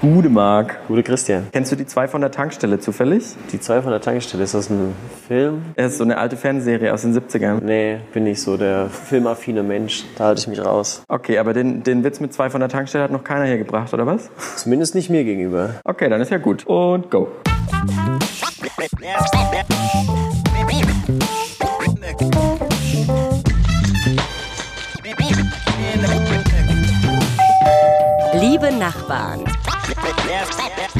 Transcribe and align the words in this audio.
Gute 0.00 0.30
Marc. 0.30 0.78
Gute 0.88 1.02
Christian. 1.02 1.48
Kennst 1.52 1.70
du 1.72 1.76
die 1.76 1.84
zwei 1.84 2.08
von 2.08 2.22
der 2.22 2.30
Tankstelle 2.30 2.78
zufällig? 2.78 3.36
Die 3.52 3.60
zwei 3.60 3.82
von 3.82 3.90
der 3.90 4.00
Tankstelle, 4.00 4.42
ist 4.42 4.54
das 4.54 4.70
ein 4.70 4.94
Film? 5.28 5.60
Es 5.76 5.92
ist 5.92 5.98
so 5.98 6.04
eine 6.04 6.16
alte 6.16 6.38
Fernsehserie 6.38 6.94
aus 6.94 7.02
den 7.02 7.14
70ern. 7.14 7.62
Nee, 7.62 7.98
bin 8.14 8.24
nicht 8.24 8.40
so 8.40 8.56
der 8.56 8.88
filmaffine 8.88 9.62
Mensch. 9.62 10.04
Da 10.16 10.24
halte 10.24 10.40
ich 10.40 10.48
mich 10.48 10.64
raus. 10.64 11.02
Okay, 11.06 11.36
aber 11.36 11.52
den, 11.52 11.82
den 11.82 12.02
Witz 12.02 12.18
mit 12.18 12.32
zwei 12.32 12.48
von 12.48 12.60
der 12.60 12.70
Tankstelle 12.70 13.04
hat 13.04 13.10
noch 13.10 13.24
keiner 13.24 13.44
hier 13.44 13.58
gebracht, 13.58 13.92
oder 13.92 14.06
was? 14.06 14.30
Zumindest 14.56 14.94
nicht 14.94 15.10
mir 15.10 15.22
gegenüber. 15.22 15.74
Okay, 15.84 16.08
dann 16.08 16.22
ist 16.22 16.30
ja 16.30 16.38
gut. 16.38 16.66
Und 16.66 17.10
go. 17.10 17.28
Liebe 28.40 28.72
Nachbarn, 28.72 29.44
Yes. 30.30 30.99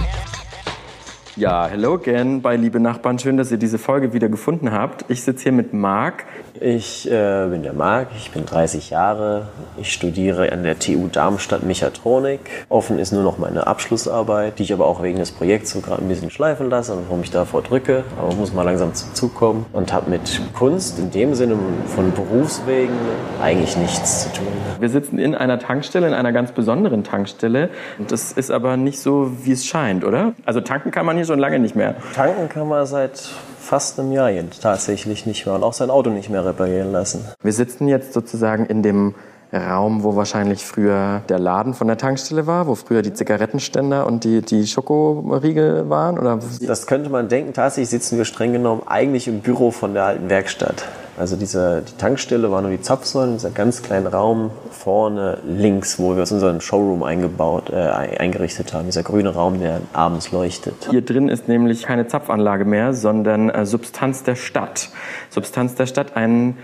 Ja, 1.40 1.68
hello 1.68 1.94
again 1.94 2.42
bei 2.42 2.54
Liebe 2.54 2.80
Nachbarn. 2.80 3.18
Schön, 3.18 3.38
dass 3.38 3.50
ihr 3.50 3.56
diese 3.56 3.78
Folge 3.78 4.12
wieder 4.12 4.28
gefunden 4.28 4.72
habt. 4.72 5.06
Ich 5.08 5.22
sitze 5.22 5.44
hier 5.44 5.52
mit 5.52 5.72
Marc. 5.72 6.26
Ich 6.60 7.10
äh, 7.10 7.46
bin 7.48 7.62
der 7.62 7.72
Marc, 7.72 8.08
ich 8.14 8.30
bin 8.30 8.44
30 8.44 8.90
Jahre. 8.90 9.48
Ich 9.78 9.90
studiere 9.90 10.52
an 10.52 10.64
der 10.64 10.78
TU 10.78 11.08
Darmstadt 11.10 11.62
Mechatronik. 11.62 12.40
Offen 12.68 12.98
ist 12.98 13.12
nur 13.12 13.22
noch 13.22 13.38
meine 13.38 13.66
Abschlussarbeit, 13.66 14.58
die 14.58 14.64
ich 14.64 14.72
aber 14.74 14.84
auch 14.84 15.02
wegen 15.02 15.18
des 15.18 15.32
Projekts 15.32 15.70
so 15.70 15.80
gerade 15.80 16.02
ein 16.02 16.08
bisschen 16.08 16.30
schleifen 16.30 16.68
lasse 16.68 16.92
und 16.92 17.04
warum 17.08 17.22
ich 17.22 17.30
davor 17.30 17.62
drücke. 17.62 18.04
Aber 18.20 18.34
muss 18.34 18.52
mal 18.52 18.64
langsam 18.64 18.92
zum 18.92 19.14
Zug 19.14 19.34
kommen. 19.34 19.64
Und 19.72 19.94
habe 19.94 20.10
mit 20.10 20.42
Kunst 20.52 20.98
in 20.98 21.10
dem 21.10 21.32
Sinne 21.34 21.56
von 21.86 22.12
Berufswegen 22.12 22.92
eigentlich 23.40 23.78
nichts 23.78 24.24
zu 24.24 24.32
tun. 24.34 24.48
Wir 24.78 24.90
sitzen 24.90 25.18
in 25.18 25.34
einer 25.34 25.58
Tankstelle, 25.58 26.06
in 26.06 26.12
einer 26.12 26.32
ganz 26.32 26.52
besonderen 26.52 27.02
Tankstelle. 27.02 27.70
Und 27.98 28.12
das 28.12 28.32
ist 28.32 28.50
aber 28.50 28.76
nicht 28.76 29.00
so, 29.00 29.32
wie 29.42 29.52
es 29.52 29.64
scheint, 29.64 30.04
oder? 30.04 30.34
Also 30.44 30.60
tanken 30.60 30.90
kann 30.90 31.06
man 31.06 31.16
hier 31.16 31.29
schon 31.30 31.38
lange 31.38 31.60
nicht 31.60 31.76
mehr. 31.76 31.94
Tanken 32.14 32.48
kann 32.48 32.66
man 32.66 32.84
seit 32.86 33.18
fast 33.60 34.00
einem 34.00 34.10
Jahr 34.10 34.30
jetzt 34.30 34.62
tatsächlich 34.62 35.26
nicht 35.26 35.46
mehr 35.46 35.54
und 35.54 35.62
auch 35.62 35.72
sein 35.72 35.88
Auto 35.88 36.10
nicht 36.10 36.28
mehr 36.28 36.44
reparieren 36.44 36.90
lassen. 36.90 37.24
Wir 37.40 37.52
sitzen 37.52 37.86
jetzt 37.86 38.12
sozusagen 38.12 38.66
in 38.66 38.82
dem 38.82 39.14
Raum, 39.52 40.04
wo 40.04 40.14
wahrscheinlich 40.14 40.64
früher 40.64 41.22
der 41.28 41.38
Laden 41.38 41.74
von 41.74 41.88
der 41.88 41.98
Tankstelle 41.98 42.46
war, 42.46 42.66
wo 42.66 42.76
früher 42.76 43.02
die 43.02 43.12
Zigarettenständer 43.12 44.06
und 44.06 44.22
die, 44.24 44.42
die 44.42 44.66
Schokoriegel 44.66 45.88
waren? 45.88 46.18
Oder? 46.18 46.38
Das 46.60 46.86
könnte 46.86 47.10
man 47.10 47.28
denken. 47.28 47.52
Tatsächlich 47.52 47.90
sitzen 47.90 48.16
wir 48.16 48.24
streng 48.24 48.52
genommen 48.52 48.82
eigentlich 48.86 49.26
im 49.26 49.40
Büro 49.40 49.70
von 49.72 49.94
der 49.94 50.04
alten 50.04 50.30
Werkstatt. 50.30 50.84
Also 51.18 51.36
diese, 51.36 51.82
die 51.82 51.96
Tankstelle 51.98 52.50
war 52.50 52.62
nur 52.62 52.70
die 52.70 52.80
Zapfsäule, 52.80 53.32
dieser 53.32 53.50
ganz 53.50 53.82
kleine 53.82 54.10
Raum 54.10 54.52
vorne 54.70 55.38
links, 55.44 55.98
wo 55.98 56.14
wir 56.14 56.20
uns 56.20 56.32
unseren 56.32 56.62
Showroom 56.62 57.02
eingebaut, 57.02 57.68
äh, 57.70 57.74
eingerichtet 57.74 58.72
haben. 58.72 58.86
Dieser 58.86 59.02
grüne 59.02 59.34
Raum, 59.34 59.60
der 59.60 59.82
abends 59.92 60.32
leuchtet. 60.32 60.88
Hier 60.88 61.02
drin 61.02 61.28
ist 61.28 61.46
nämlich 61.46 61.82
keine 61.82 62.06
Zapfanlage 62.06 62.64
mehr, 62.64 62.94
sondern 62.94 63.50
äh, 63.50 63.66
Substanz 63.66 64.22
der 64.22 64.36
Stadt. 64.36 64.88
Substanz 65.28 65.74
der 65.74 65.86
Stadt, 65.86 66.16
ein 66.16 66.56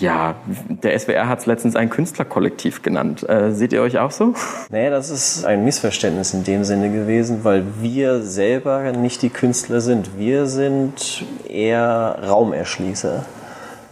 ja, 0.00 0.36
der 0.68 0.98
SWR 0.98 1.28
hat 1.28 1.40
es 1.40 1.46
letztens 1.46 1.76
ein 1.76 1.90
Künstlerkollektiv 1.90 2.82
genannt. 2.82 3.28
Äh, 3.28 3.52
seht 3.52 3.72
ihr 3.72 3.82
euch 3.82 3.98
auch 3.98 4.10
so? 4.10 4.34
Nee, 4.70 4.90
das 4.90 5.10
ist 5.10 5.44
ein 5.44 5.64
Missverständnis 5.64 6.34
in 6.34 6.44
dem 6.44 6.64
Sinne 6.64 6.90
gewesen, 6.90 7.40
weil 7.42 7.64
wir 7.80 8.22
selber 8.22 8.92
nicht 8.92 9.22
die 9.22 9.30
Künstler 9.30 9.80
sind. 9.80 10.18
Wir 10.18 10.46
sind 10.46 11.24
eher 11.48 12.18
Raumerschließer. 12.26 13.24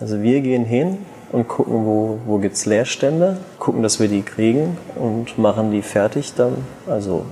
Also 0.00 0.22
wir 0.22 0.40
gehen 0.40 0.64
hin 0.64 0.98
und 1.32 1.48
gucken, 1.48 1.84
wo, 1.84 2.18
wo 2.26 2.38
gibt 2.38 2.56
es 2.56 2.66
Leerstände, 2.66 3.38
gucken, 3.58 3.82
dass 3.82 4.00
wir 4.00 4.08
die 4.08 4.22
kriegen 4.22 4.76
und 4.96 5.38
machen 5.38 5.70
die 5.70 5.82
fertig 5.82 6.34
dann, 6.34 6.56
also 6.86 7.24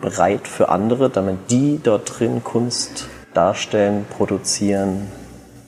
bereit 0.00 0.48
für 0.48 0.68
andere, 0.68 1.10
damit 1.10 1.50
die 1.50 1.80
dort 1.82 2.18
drin 2.18 2.42
Kunst 2.42 3.08
darstellen, 3.34 4.06
produzieren, 4.16 5.08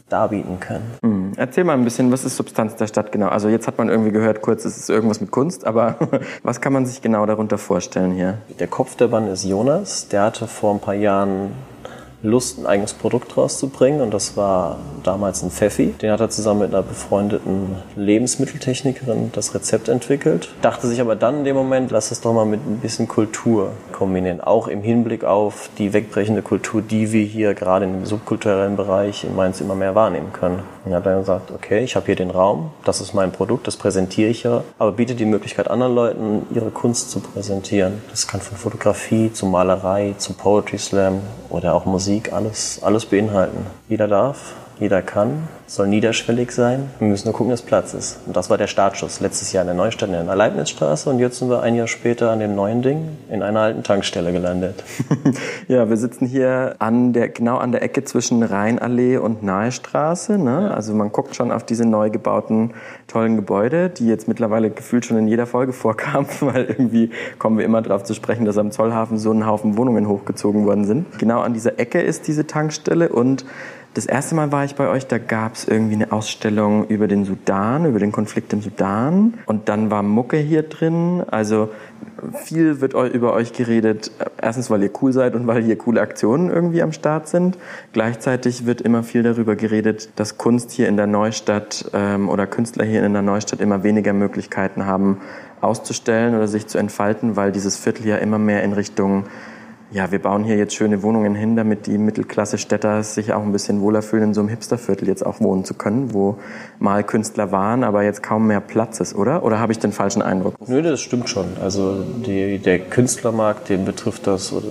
darbieten 0.09 0.61
können. 0.61 0.91
Mhm. 1.03 1.33
Erzähl 1.37 1.65
mal 1.65 1.75
ein 1.75 1.85
bisschen, 1.85 2.11
was 2.11 2.25
ist 2.25 2.37
Substanz 2.37 2.77
der 2.77 2.87
Stadt 2.87 3.13
genau? 3.13 3.29
Also 3.29 3.49
jetzt 3.49 3.67
hat 3.67 3.79
man 3.79 3.89
irgendwie 3.89 4.11
gehört, 4.11 4.43
kurz, 4.43 4.65
es 4.65 4.77
ist 4.77 4.91
irgendwas 4.91 5.21
mit 5.21 5.31
Kunst, 5.31 5.67
aber 5.67 5.97
was 6.43 6.61
kann 6.61 6.73
man 6.73 6.87
sich 6.87 7.03
genau 7.03 7.27
darunter 7.27 7.59
vorstellen 7.59 8.13
hier? 8.13 8.39
Der 8.59 8.67
Kopf 8.67 8.97
der 8.97 9.09
Band 9.09 9.29
ist 9.29 9.45
Jonas, 9.45 10.09
der 10.09 10.23
hatte 10.23 10.47
vor 10.47 10.75
ein 10.75 10.81
paar 10.81 10.95
Jahren 10.95 11.53
Lust, 12.23 12.59
ein 12.59 12.67
eigenes 12.67 12.95
Produkt 12.95 13.37
rauszubringen 13.37 14.01
und 14.01 14.13
das 14.13 14.37
war 14.37 14.79
damals 15.05 15.43
ein 15.45 15.53
Pfeffi. 15.53 15.95
Den 16.03 16.11
hat 16.11 16.19
er 16.21 16.31
zusammen 16.31 16.61
mit 16.61 16.75
einer 16.75 16.83
befreundeten 16.83 17.77
Lebensmitteltechnikerin 17.95 19.31
das 19.33 19.55
Rezept 19.55 19.89
entwickelt. 19.89 20.49
Dachte 20.61 20.89
sich 20.89 21.01
aber 21.01 21.15
dann 21.15 21.39
in 21.39 21.45
dem 21.45 21.55
Moment, 21.55 21.93
lass 21.93 22.11
es 22.11 22.21
doch 22.21 22.33
mal 22.33 22.45
mit 22.45 22.61
ein 22.67 22.79
bisschen 22.79 23.07
Kultur 23.07 23.71
kombinieren. 23.93 24.41
Auch 24.41 24.67
im 24.67 24.83
Hinblick 24.83 25.23
auf 25.23 25.71
die 25.79 25.93
wegbrechende 25.93 26.43
Kultur, 26.43 26.83
die 26.83 27.13
wir 27.13 27.25
hier 27.25 27.55
gerade 27.55 27.85
im 27.85 28.05
subkulturellen 28.05 28.77
Bereich 28.77 29.23
in 29.23 29.37
Mainz 29.37 29.61
immer 29.61 29.77
mehr 29.77 29.95
wahrnehmen 29.95 30.33
können. 30.33 30.65
Und 30.85 30.95
hat 30.95 31.07
dann 31.07 31.21
gesagt, 31.21 31.53
okay, 31.53 31.85
ich 31.85 31.95
habe 31.95 32.07
hier 32.07 32.17
den 32.17 32.31
Raum, 32.31 32.71
das 32.85 33.01
ist 33.01 33.15
mein 33.15 33.31
Produkt, 33.31 33.67
das 33.67 33.77
präsentiere 33.77 34.31
ich 34.31 34.43
ja, 34.43 34.65
aber 34.79 34.93
bietet 34.93 35.21
die 35.21 35.27
Möglichkeit 35.27 35.71
anderen 35.71 35.95
Leuten, 35.95 36.47
ihre 36.53 36.71
Kunst 36.71 37.11
zu 37.11 37.21
präsentieren. 37.21 38.03
Das 38.11 38.27
kann 38.27 38.41
von 38.41 38.57
Fotografie 38.57 39.33
zu 39.33 39.47
Malerei 39.47 40.15
zu 40.19 40.33
Poetry 40.33 40.79
Slam 40.79 41.21
oder 41.51 41.75
auch 41.75 41.85
Musik 41.85 42.08
alles, 42.33 42.81
alles 42.83 43.05
beinhalten. 43.07 43.67
Jeder 43.89 44.09
darf, 44.09 44.55
jeder 44.81 45.03
kann, 45.03 45.49
soll 45.67 45.89
niederschwellig 45.89 46.53
sein. 46.53 46.91
Wir 46.99 47.09
müssen 47.09 47.27
nur 47.27 47.35
gucken, 47.35 47.51
dass 47.51 47.63
Platz 47.63 47.95
ist. 47.95 48.21
Und 48.27 48.37
das 48.37 48.49
war 48.49 48.59
der 48.59 48.69
Startschuss. 48.69 49.21
Letztes 49.21 49.53
Jahr 49.53 49.63
in 49.63 49.67
der 49.67 49.75
Neustadt, 49.75 50.09
in 50.09 50.27
der 50.27 50.37
Leibnizstraße. 50.37 51.11
Und 51.11 51.19
jetzt 51.19 51.39
sind 51.39 51.51
wir 51.51 51.63
ein 51.63 51.75
Jahr 51.75 51.89
später 51.89 52.31
an 52.31 52.39
dem 52.39 52.55
neuen 52.55 52.83
Ding 52.83 53.09
in 53.31 53.43
einer 53.43 53.61
alten 53.61 53.83
Tankstelle 53.83 54.33
gelandet. 54.33 54.83
ja, 55.69 55.89
wir 55.89 55.97
sitzen 55.97 56.27
hier 56.27 56.77
an 56.79 57.13
der, 57.13 57.29
genau 57.29 57.59
an 57.59 57.73
der 57.73 57.83
Ecke 57.83 58.05
zwischen 58.05 58.43
Rheinallee 58.43 59.19
und 59.19 59.43
Nahestraße. 59.43 60.39
Ne? 60.39 60.73
Also 60.75 60.95
man 60.95 61.13
guckt 61.13 61.35
schon 61.35 61.53
auf 61.53 61.65
diese 61.65 61.85
neu 61.85 62.11
gebauten 62.11 62.73
tollen 63.09 63.37
Gebäude, 63.37 63.91
die 63.91 64.07
jetzt 64.07 64.29
mittlerweile 64.29 64.71
gefühlt 64.71 65.05
schon 65.05 65.19
in 65.19 65.29
jeder 65.29 65.47
Folge 65.47 65.73
vorkamen, 65.79 66.29
weil 66.41 66.65
irgendwie 66.65 67.11
kommen 67.39 67.59
wir 67.59 67.65
immer 67.65 67.83
darauf 67.83 68.05
zu 68.05 68.15
sprechen, 68.15 68.45
dass 68.45 68.59
am 68.59 68.71
Zollhafen 68.71 69.19
so 69.19 69.33
ein 69.33 69.47
Haufen 69.47 69.77
Wohnungen 69.77 70.09
hochgezogen 70.09 70.67
worden 70.67 70.85
sind. 70.85 71.19
Genau 71.19 71.41
an 71.41 71.53
dieser 71.53 71.79
Ecke 71.79 72.01
ist 72.01 72.29
diese 72.29 72.47
Tankstelle 72.47 73.09
und 73.09 73.45
das 73.99 74.07
erste 74.07 74.37
Mal 74.37 74.53
war 74.53 74.65
ich 74.65 74.77
bei 74.77 74.87
euch, 74.87 75.09
da 75.09 75.19
gab 75.19 75.57
es 75.57 75.67
irgendwie 75.67 75.97
eine 75.97 76.13
Ausstellung 76.13 76.87
über 76.87 77.09
den 77.09 77.25
Sudan, 77.25 77.85
über 77.85 77.99
den 77.99 78.13
Konflikt 78.13 78.53
im 78.53 78.63
Sudan. 78.63 79.35
Und 79.45 79.69
dann 79.69 79.91
war 79.91 80.05
Mucke 80.05 80.37
hier 80.37 80.63
drin. 80.63 81.25
Also 81.29 81.71
viel 82.45 82.81
wird 82.81 82.95
über 82.95 83.33
euch 83.33 83.53
geredet. 83.53 84.13
Erstens, 84.41 84.71
weil 84.71 84.85
ihr 84.85 84.93
cool 85.03 85.13
seid 85.13 85.35
und 85.35 85.49
weil 85.49 85.65
hier 85.65 85.77
coole 85.77 86.01
Aktionen 86.01 86.49
irgendwie 86.49 86.81
am 86.81 86.93
Start 86.93 87.27
sind. 87.27 87.59
Gleichzeitig 87.93 88.67
wird 88.67 88.83
immer 88.83 89.03
viel 89.03 89.25
darüber 89.25 89.57
geredet, 89.57 90.11
dass 90.15 90.39
Kunst 90.39 90.71
hier 90.71 90.87
in 90.87 90.97
der 90.97 91.09
Neustadt 91.09 91.91
ähm, 91.93 92.29
oder 92.29 92.47
Künstler 92.47 92.85
hier 92.85 93.05
in 93.05 93.15
der 93.15 93.23
Neustadt 93.23 93.61
immer 93.61 93.83
weniger 93.83 94.13
Möglichkeiten 94.13 94.87
haben, 94.87 95.19
auszustellen 95.61 96.37
oder 96.37 96.47
sich 96.47 96.69
zu 96.69 96.79
entfalten, 96.79 97.35
weil 97.35 97.51
dieses 97.51 97.77
Viertel 97.77 98.07
ja 98.07 98.19
immer 98.19 98.39
mehr 98.39 98.63
in 98.63 98.75
Richtung 98.75 99.25
ja, 99.91 100.11
wir 100.11 100.19
bauen 100.19 100.45
hier 100.45 100.57
jetzt 100.57 100.75
schöne 100.75 101.03
Wohnungen 101.03 101.35
hin, 101.35 101.57
damit 101.57 101.87
die 101.87 101.97
Mittelklasse-Städter 101.97 103.03
sich 103.03 103.33
auch 103.33 103.43
ein 103.43 103.53
bisschen 103.53 103.81
wohler 103.81 104.03
fühlen, 104.03 104.25
in 104.25 104.35
so 104.35 104.41
einem 104.41 104.51
Hipsterviertel 104.51 105.09
jetzt 105.09 105.25
auch 105.25 105.41
wohnen 105.41 105.65
zu 105.65 105.75
können, 105.75 106.13
wo 106.13 106.37
mal 106.79 107.03
Künstler 107.05 107.53
waren, 107.53 107.85
aber 107.85 108.03
jetzt 108.03 108.23
kaum 108.23 108.47
mehr 108.47 108.61
Platz 108.61 109.01
ist, 109.01 109.15
oder? 109.15 109.43
Oder 109.45 109.61
habe 109.61 109.73
ich 109.73 109.79
den 109.79 109.93
falschen 109.93 110.21
Eindruck? 110.21 110.55
Nö, 110.69 110.83
das 110.83 111.01
stimmt 111.01 111.29
schon. 111.31 111.47
Also 111.63 112.03
die, 112.27 112.59
der 112.59 112.81
Künstlermarkt, 112.81 113.71
den 113.71 113.85
betrifft 113.85 114.27
das, 114.27 114.53
oder 114.53 114.67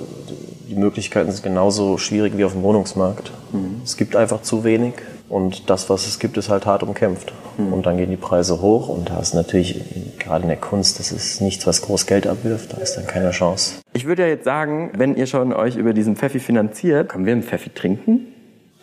die 0.69 0.75
Möglichkeiten 0.75 1.31
sind 1.31 1.43
genauso 1.43 1.97
schwierig 1.97 2.37
wie 2.37 2.45
auf 2.45 2.53
dem 2.53 2.61
Wohnungsmarkt. 2.61 3.31
Mhm. 3.53 3.81
Es 3.83 3.97
gibt 3.97 4.15
einfach 4.15 4.41
zu 4.41 4.63
wenig. 4.63 4.93
Und 5.29 5.69
das, 5.69 5.89
was 5.89 6.07
es 6.07 6.19
gibt, 6.19 6.37
ist 6.37 6.49
halt 6.49 6.65
hart 6.65 6.83
umkämpft. 6.83 7.33
Mhm. 7.57 7.73
Und 7.73 7.85
dann 7.85 7.97
gehen 7.97 8.09
die 8.09 8.17
Preise 8.17 8.61
hoch 8.61 8.87
und 8.87 9.09
da 9.09 9.19
ist 9.19 9.33
natürlich, 9.33 9.83
gerade 10.19 10.43
in 10.43 10.47
der 10.47 10.57
Kunst, 10.57 10.99
das 10.99 11.11
ist 11.11 11.41
nichts, 11.41 11.67
was 11.67 11.81
groß 11.81 12.05
Geld 12.05 12.27
abwirft, 12.27 12.73
da 12.73 12.77
ist 12.77 12.95
dann 12.95 13.07
keine 13.07 13.31
Chance. 13.31 13.81
Ich 13.93 14.05
würde 14.05 14.23
ja 14.23 14.29
jetzt 14.29 14.45
sagen, 14.45 14.91
wenn 14.95 15.15
ihr 15.15 15.27
schon 15.27 15.53
euch 15.53 15.75
über 15.75 15.93
diesen 15.93 16.15
Pfeffi 16.15 16.39
finanziert, 16.39 17.09
können 17.09 17.25
wir 17.25 17.33
einen 17.33 17.43
Pfeffi 17.43 17.71
trinken? 17.71 18.27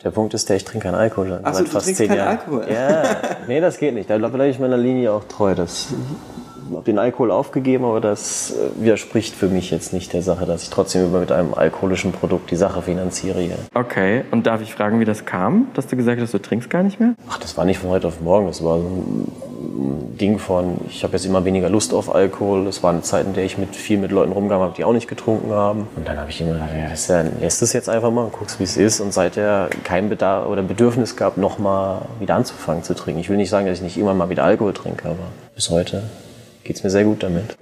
Der 0.02 0.10
Punkt 0.10 0.34
ist 0.34 0.50
der, 0.50 0.56
ich 0.56 0.64
trinke 0.64 0.84
keinen 0.88 0.96
Alkohol. 0.96 1.40
Ach 1.42 1.54
so, 1.54 1.64
du 1.64 1.70
fast 1.70 1.86
trinkst 1.86 2.06
keinen. 2.08 2.20
Alkohol? 2.20 2.66
Ja, 2.70 3.04
nee, 3.48 3.60
das 3.60 3.78
geht 3.78 3.94
nicht. 3.94 4.10
Da 4.10 4.19
bleibe 4.19 4.48
ich 4.48 4.58
meiner 4.58 4.76
Linie 4.76 5.12
auch 5.12 5.24
treu. 5.24 5.54
Das 5.54 5.88
habe 5.88 6.02
den 6.87 6.99
Alkohol 6.99 7.31
aufgegeben, 7.31 7.84
aber 7.84 8.00
das 8.00 8.52
äh, 8.52 8.82
widerspricht 8.82 9.34
für 9.34 9.49
mich 9.49 9.70
jetzt 9.70 9.93
nicht 9.93 10.12
der 10.12 10.22
Sache, 10.22 10.46
dass 10.46 10.62
ich 10.62 10.70
trotzdem 10.70 11.06
über 11.06 11.20
mit 11.20 11.32
einem 11.32 11.55
alkoholischen 11.55 12.12
Produkt 12.12 12.50
die 12.50 12.56
Sache 12.56 12.82
finanziere. 12.82 13.34
Okay, 13.75 14.22
und 14.31 14.46
darf 14.46 14.62
ich 14.62 14.72
fragen, 14.72 15.00
wie 15.00 15.05
das 15.05 15.26
kam, 15.26 15.69
dass 15.75 15.87
du 15.87 15.96
gesagt 15.96 16.20
hast, 16.20 16.32
du 16.32 16.38
trinkst 16.38 16.70
gar 16.70 16.82
nicht 16.82 17.00
mehr? 17.00 17.14
Ach, 17.28 17.38
das 17.38 17.56
war 17.56 17.64
nicht 17.64 17.78
von 17.78 17.90
heute 17.90 18.08
auf 18.08 18.20
morgen. 18.20 18.46
Das 18.46 18.62
war 18.62 18.78
so 18.78 18.84
ein 18.84 19.32
Ding 20.20 20.38
von, 20.38 20.78
ich 20.88 21.02
habe 21.02 21.14
jetzt 21.14 21.26
immer 21.26 21.44
weniger 21.44 21.69
Lust 21.69 21.93
auf 21.93 22.14
Alkohol. 22.14 22.67
Es 22.67 22.82
war 22.82 22.93
eine 22.93 23.02
Zeit, 23.02 23.26
in 23.26 23.34
der 23.34 23.44
ich 23.44 23.58
mit 23.58 23.75
viel 23.75 23.99
mit 23.99 24.12
Leuten 24.12 24.32
rumgegangen 24.32 24.64
habe, 24.64 24.75
die 24.76 24.84
auch 24.84 24.93
nicht 24.93 25.08
getrunken 25.08 25.50
haben. 25.50 25.88
Und 25.96 26.06
dann 26.06 26.19
habe 26.19 26.31
ich 26.31 26.40
immer 26.40 26.52
gedacht, 26.55 26.70
ja, 27.08 27.25
lässt 27.40 27.62
es 27.62 27.72
jetzt 27.72 27.88
einfach 27.88 28.10
mal 28.10 28.25
und 28.25 28.32
guckst, 28.32 28.60
wie 28.60 28.64
es 28.64 28.76
ist. 28.76 29.00
Und 29.00 29.12
seither 29.12 29.69
kein 29.82 30.08
Bedarf 30.08 30.46
oder 30.46 30.62
Bedürfnis 30.62 31.17
gab, 31.17 31.37
nochmal 31.37 32.02
wieder 32.20 32.37
anzufangen 32.37 32.84
zu 32.84 32.94
trinken. 32.94 33.20
Ich 33.20 33.28
will 33.28 33.37
nicht 33.37 33.50
sagen, 33.50 33.67
dass 33.67 33.78
ich 33.78 33.82
nicht 33.82 33.99
immer 33.99 34.14
mal 34.14 34.31
wieder 34.31 34.44
Alkohol 34.44 34.72
trinke, 34.72 35.08
aber 35.08 35.26
bis 35.55 35.70
heute 35.70 36.05
geht 36.64 36.76
es 36.76 36.82
mir 36.82 36.90
sehr 36.90 37.05
gut 37.05 37.22
damit. 37.22 37.56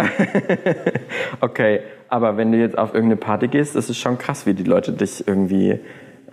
okay, 1.40 1.80
Aber 2.08 2.36
wenn 2.36 2.52
du 2.52 2.58
jetzt 2.58 2.76
auf 2.76 2.92
irgendeine 2.94 3.16
Party 3.16 3.48
gehst, 3.48 3.74
ist 3.74 3.88
schon 3.96 4.18
krass, 4.18 4.44
wie 4.46 4.52
die 4.52 4.64
Leute 4.64 4.92
dich 4.92 5.26
irgendwie 5.26 5.80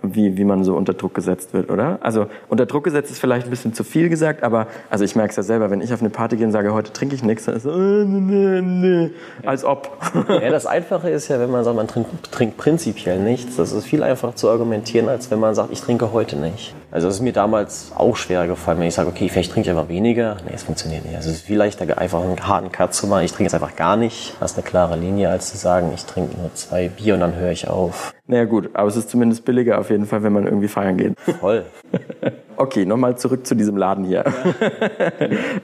wie, 0.02 0.36
wie 0.36 0.44
man 0.44 0.64
so 0.64 0.76
unter 0.76 0.94
Druck 0.94 1.14
gesetzt 1.14 1.52
wird, 1.52 1.70
oder? 1.70 1.98
Also 2.00 2.26
unter 2.48 2.66
Druck 2.66 2.84
gesetzt 2.84 3.10
ist 3.10 3.20
vielleicht 3.20 3.46
ein 3.46 3.50
bisschen 3.50 3.74
zu 3.74 3.84
viel 3.84 4.08
gesagt, 4.08 4.42
aber 4.42 4.66
also 4.88 5.04
ich 5.04 5.16
merke 5.16 5.30
es 5.30 5.36
ja 5.36 5.42
selber, 5.42 5.70
wenn 5.70 5.80
ich 5.80 5.92
auf 5.92 6.00
eine 6.00 6.10
Party 6.10 6.36
gehe 6.36 6.46
und 6.46 6.52
sage, 6.52 6.72
heute 6.72 6.92
trinke 6.92 7.14
ich 7.14 7.22
nichts, 7.22 7.44
dann 7.44 7.56
ist 7.56 7.64
so, 7.64 7.70
äh, 7.70 8.04
nee, 8.04 8.60
nee, 8.60 9.10
als 9.44 9.64
ob. 9.64 9.98
Ja, 10.28 10.50
das 10.50 10.66
Einfache 10.66 11.10
ist 11.10 11.28
ja, 11.28 11.38
wenn 11.40 11.50
man 11.50 11.64
sagt, 11.64 11.76
man 11.76 11.86
trinkt, 11.86 12.32
trinkt 12.32 12.56
prinzipiell 12.56 13.18
nichts, 13.18 13.56
das 13.56 13.72
ist 13.72 13.84
viel 13.84 14.02
einfacher 14.02 14.34
zu 14.34 14.48
argumentieren, 14.48 15.08
als 15.08 15.30
wenn 15.30 15.40
man 15.40 15.54
sagt, 15.54 15.72
ich 15.72 15.80
trinke 15.80 16.12
heute 16.12 16.36
nicht. 16.36 16.74
Also 16.92 17.06
das 17.06 17.16
ist 17.16 17.22
mir 17.22 17.32
damals 17.32 17.92
auch 17.94 18.16
schwer 18.16 18.46
gefallen, 18.46 18.80
wenn 18.80 18.88
ich 18.88 18.94
sage, 18.94 19.08
okay, 19.08 19.28
vielleicht 19.28 19.52
trinke 19.52 19.70
ich 19.70 19.76
einfach 19.76 19.88
weniger. 19.88 20.36
Nee, 20.44 20.52
es 20.54 20.64
funktioniert 20.64 21.04
nicht. 21.04 21.14
Also 21.14 21.30
es 21.30 21.36
ist 21.36 21.42
viel 21.42 21.56
leichter, 21.56 21.96
einfach 21.98 22.22
einen 22.22 22.46
harten 22.46 22.72
Cut 22.72 22.94
zu 22.94 23.06
machen. 23.06 23.24
Ich 23.24 23.30
trinke 23.30 23.44
jetzt 23.44 23.54
einfach 23.54 23.76
gar 23.76 23.96
nicht. 23.96 24.34
Das 24.40 24.52
ist 24.52 24.58
eine 24.58 24.66
klare 24.66 24.96
Linie, 24.96 25.28
als 25.30 25.50
zu 25.50 25.56
sagen, 25.56 25.92
ich 25.94 26.04
trinke 26.04 26.36
nur 26.36 26.52
zwei 26.54 26.88
Bier 26.88 27.14
und 27.14 27.20
dann 27.20 27.36
höre 27.36 27.52
ich 27.52 27.68
auf. 27.68 28.12
Naja 28.26 28.44
gut, 28.44 28.70
aber 28.74 28.88
es 28.88 28.96
ist 28.96 29.10
zumindest 29.10 29.44
billiger 29.44 29.78
auf 29.78 29.89
jeden 29.90 30.06
Fall, 30.06 30.22
wenn 30.22 30.32
man 30.32 30.44
irgendwie 30.44 30.68
feiern 30.68 30.96
geht. 30.96 31.18
Voll. 31.40 31.64
Okay, 32.60 32.84
nochmal 32.84 33.16
zurück 33.16 33.46
zu 33.46 33.54
diesem 33.54 33.78
Laden 33.78 34.04
hier. 34.04 34.24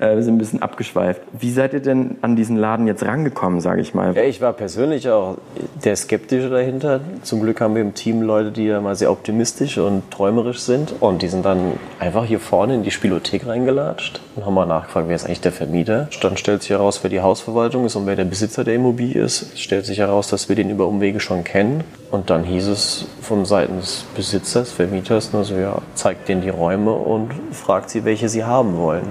Äh, 0.00 0.16
Wir 0.16 0.22
sind 0.22 0.34
ein 0.34 0.38
bisschen 0.38 0.62
abgeschweift. 0.62 1.22
Wie 1.38 1.50
seid 1.50 1.72
ihr 1.72 1.80
denn 1.80 2.16
an 2.20 2.36
diesen 2.36 2.56
Laden 2.56 2.86
jetzt 2.86 3.04
rangekommen, 3.04 3.60
sage 3.60 3.80
ich 3.80 3.94
mal? 3.94 4.14
Ja, 4.14 4.22
ich 4.22 4.40
war 4.40 4.52
persönlich 4.52 5.08
auch 5.08 5.38
der 5.84 5.96
Skeptische 5.96 6.50
dahinter. 6.50 7.00
Zum 7.22 7.40
Glück 7.40 7.60
haben 7.60 7.74
wir 7.74 7.82
im 7.82 7.94
Team 7.94 8.22
Leute, 8.22 8.52
die 8.52 8.64
ja 8.64 8.80
mal 8.80 8.94
sehr 8.94 9.10
optimistisch 9.10 9.78
und 9.78 10.10
träumerisch 10.10 10.60
sind. 10.60 10.94
Und 11.00 11.22
die 11.22 11.28
sind 11.28 11.44
dann 11.44 11.72
einfach 11.98 12.24
hier 12.24 12.40
vorne 12.40 12.74
in 12.74 12.82
die 12.82 12.90
Spielothek 12.90 13.46
reingelatscht 13.46 14.20
und 14.34 14.44
haben 14.44 14.54
mal 14.54 14.66
nachgefragt, 14.66 15.08
wer 15.08 15.16
ist 15.16 15.24
eigentlich 15.24 15.40
der 15.40 15.52
Vermieter. 15.52 16.08
Dann 16.20 16.36
stellt 16.36 16.62
sich 16.62 16.70
heraus, 16.70 17.00
wer 17.02 17.10
die 17.10 17.20
Hausverwaltung 17.20 17.86
ist 17.86 17.96
und 17.96 18.06
wer 18.06 18.16
der 18.16 18.24
Besitzer 18.24 18.64
der 18.64 18.74
Immobilie 18.74 19.22
ist. 19.22 19.54
Es 19.54 19.60
stellt 19.60 19.86
sich 19.86 19.98
heraus, 19.98 20.28
dass 20.28 20.48
wir 20.48 20.56
den 20.56 20.70
über 20.70 20.86
Umwege 20.86 21.20
schon 21.20 21.44
kennen. 21.44 21.84
Und 22.10 22.30
dann 22.30 22.44
hieß 22.44 22.68
es 22.68 23.06
von 23.20 23.44
Seiten 23.44 23.78
des 23.78 24.04
Besitzers, 24.14 24.70
Vermieters, 24.70 25.32
nur 25.32 25.44
so, 25.44 25.56
ja, 25.56 25.78
zeigt 25.94 26.28
denen 26.28 26.42
die 26.42 26.50
Räume 26.50 26.85
und 26.92 27.30
fragt 27.52 27.90
sie, 27.90 28.04
welche 28.04 28.28
sie 28.28 28.44
haben 28.44 28.76
wollen. 28.78 29.04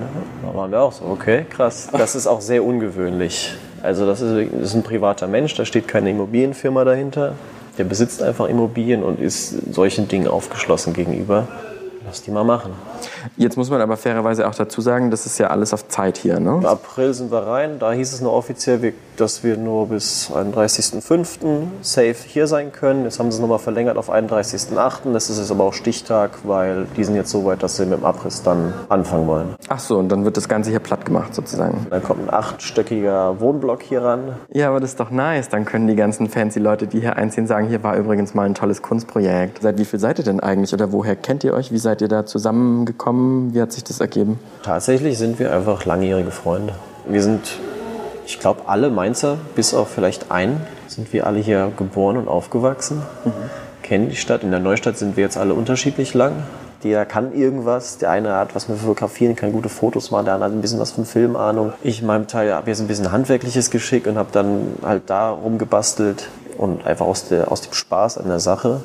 Da 0.46 0.58
waren 0.58 0.72
wir 0.72 0.82
auch 0.82 0.92
so, 0.94 1.06
okay, 1.06 1.46
krass. 1.50 1.90
Das 1.92 2.16
ist 2.16 2.28
auch 2.28 2.42
sehr 2.42 2.64
ungewöhnlich. 2.64 3.54
Also 3.84 4.06
das 4.06 4.22
ist, 4.22 4.52
das 4.54 4.62
ist 4.70 4.76
ein 4.76 4.84
privater 4.84 5.28
Mensch, 5.28 5.56
da 5.56 5.66
steht 5.66 5.88
keine 5.88 6.10
Immobilienfirma 6.10 6.84
dahinter. 6.84 7.34
Der 7.78 7.84
besitzt 7.84 8.24
einfach 8.24 8.48
Immobilien 8.48 9.04
und 9.04 9.20
ist 9.20 9.74
solchen 9.74 10.08
Dingen 10.08 10.28
aufgeschlossen 10.28 10.94
gegenüber. 10.94 11.48
Lass 12.06 12.22
die 12.22 12.32
mal 12.32 12.44
machen. 12.44 12.72
Jetzt 13.36 13.58
muss 13.58 13.70
man 13.70 13.82
aber 13.82 13.98
fairerweise 13.98 14.48
auch 14.48 14.54
dazu 14.56 14.80
sagen, 14.80 15.10
das 15.12 15.26
ist 15.26 15.40
ja 15.40 15.48
alles 15.48 15.74
auf 15.74 15.88
Zeit 15.88 16.18
hier, 16.18 16.40
ne? 16.40 16.58
Im 16.60 16.66
April 16.66 17.14
sind 17.14 17.32
wir 17.32 17.40
rein. 17.40 17.80
Da 17.80 17.92
hieß 17.92 18.14
es 18.14 18.22
nur 18.22 18.32
offiziell, 18.32 18.82
wir- 18.82 18.94
dass 19.18 19.44
wir 19.44 19.58
nur 19.58 19.88
bis 19.88 20.32
31.05. 20.32 21.38
safe 21.82 22.16
hier 22.28 22.48
sein 22.48 22.72
können. 22.72 23.04
Jetzt 23.04 23.20
haben 23.20 23.32
sie 23.32 23.38
es 23.38 23.42
nochmal 23.42 23.60
verlängert 23.60 23.98
auf 23.98 24.12
31.08. 24.12 25.14
Das 25.14 25.30
ist 25.30 25.40
jetzt 25.40 25.52
aber 25.52 25.64
auch 25.64 25.74
Stichtag, 25.74 26.32
weil 26.44 26.86
die 26.98 27.04
sind 27.04 27.16
jetzt 27.16 27.32
so 27.32 27.46
weit, 27.46 27.64
dass 27.64 27.78
sie 27.78 27.86
mit 27.86 28.00
dem 28.00 28.06
Abriss 28.06 28.44
dann 28.44 28.74
anfangen 28.90 29.28
wollen. 29.28 29.56
Ach 29.70 29.80
so, 29.80 29.98
und 29.98 30.10
dann 30.10 30.26
wird 30.26 30.38
das 30.38 30.50
Ganze 30.50 30.70
hier 30.70 30.80
platt 30.80 31.06
gemacht 31.06 31.34
sozusagen. 31.34 31.88
Dann 31.90 32.04
kommt 32.04 32.28
ein 32.28 32.34
achtstöckiger 32.34 33.40
Wohnblock 33.40 33.82
hier 33.84 34.04
ran. 34.04 34.36
Ja, 34.52 34.70
aber 34.70 34.80
das 34.80 34.92
ist 34.92 35.00
doch 35.00 35.12
nice. 35.12 35.50
Dann 35.50 35.66
können 35.66 35.88
die 35.88 35.96
ganzen 35.96 36.30
fancy 36.30 36.60
Leute, 36.60 36.88
die 36.88 37.00
hier 37.00 37.16
einziehen, 37.16 37.48
sagen, 37.48 37.68
hier 37.68 37.84
war 37.84 37.96
übrigens 37.96 38.34
mal 38.34 38.44
ein 38.44 38.56
tolles 38.56 38.82
Kunstprojekt. 38.82 39.62
Seit 39.62 39.78
wie 39.78 39.86
viel 39.86 40.00
seid 40.00 40.20
ihr 40.20 40.26
denn 40.26 40.40
eigentlich 40.40 40.74
oder 40.74 40.92
woher 40.92 41.16
kennt 41.16 41.44
ihr 41.44 41.54
euch? 41.54 41.72
Wie 41.72 41.78
seid 41.78 42.02
ihr 42.02 42.08
da 42.08 42.26
zusammengekommen? 42.26 43.54
Wie 43.54 43.62
hat 43.62 43.72
sich 43.72 43.84
das 43.84 44.00
ergeben? 44.00 44.40
Tatsächlich 44.64 45.18
sind 45.18 45.40
wir 45.40 45.54
einfach 45.54 45.86
langjährige 45.86 46.32
Freunde. 46.32 46.74
Wir 47.08 47.22
sind, 47.22 47.60
ich 48.26 48.40
glaube, 48.40 48.64
alle 48.68 48.90
Mainzer, 48.90 49.38
bis 49.56 49.74
auf 49.74 49.90
vielleicht 49.90 50.32
einen, 50.32 50.62
sind 50.88 51.14
wir 51.14 51.28
alle 51.28 51.40
hier 51.40 51.72
geboren 51.78 52.18
und 52.18 52.28
aufgewachsen. 52.28 53.02
Kennen 53.84 54.10
die 54.10 54.16
Stadt. 54.16 54.44
In 54.44 54.52
der 54.52 54.60
Neustadt 54.60 54.98
sind 54.98 55.16
wir 55.16 55.24
jetzt 55.24 55.38
alle 55.38 55.54
unterschiedlich 55.54 56.14
lang. 56.14 56.44
Der 56.84 57.06
kann 57.06 57.34
irgendwas, 57.34 57.98
der 57.98 58.12
eine 58.12 58.34
hat 58.34 58.56
was 58.56 58.68
mit 58.68 58.78
Fotografieren, 58.78 59.36
kann 59.36 59.52
gute 59.52 59.70
Fotos 59.70 60.12
machen, 60.12 60.26
der 60.26 60.36
andere 60.36 60.50
hat 60.50 60.58
ein 60.58 60.62
bisschen 60.62 60.80
was 60.80 60.92
von 60.92 61.06
Filmahnung. 61.06 61.74
Ich 61.82 62.02
in 62.02 62.08
meinem 62.08 62.28
Teil 62.28 62.54
habe 62.54 62.70
jetzt 62.70 62.80
ein 62.80 62.88
bisschen 62.88 63.12
handwerkliches 63.12 63.72
Geschick 63.72 64.06
und 64.06 64.18
habe 64.18 64.30
dann 64.32 64.74
halt 64.84 65.04
da 65.08 65.30
rumgebastelt 65.32 66.30
und 66.58 66.86
einfach 66.86 67.06
aus, 67.06 67.28
der, 67.28 67.52
aus 67.52 67.62
dem 67.62 67.74
Spaß 67.74 68.20
an 68.20 68.28
der 68.28 68.40
Sache 68.40 68.82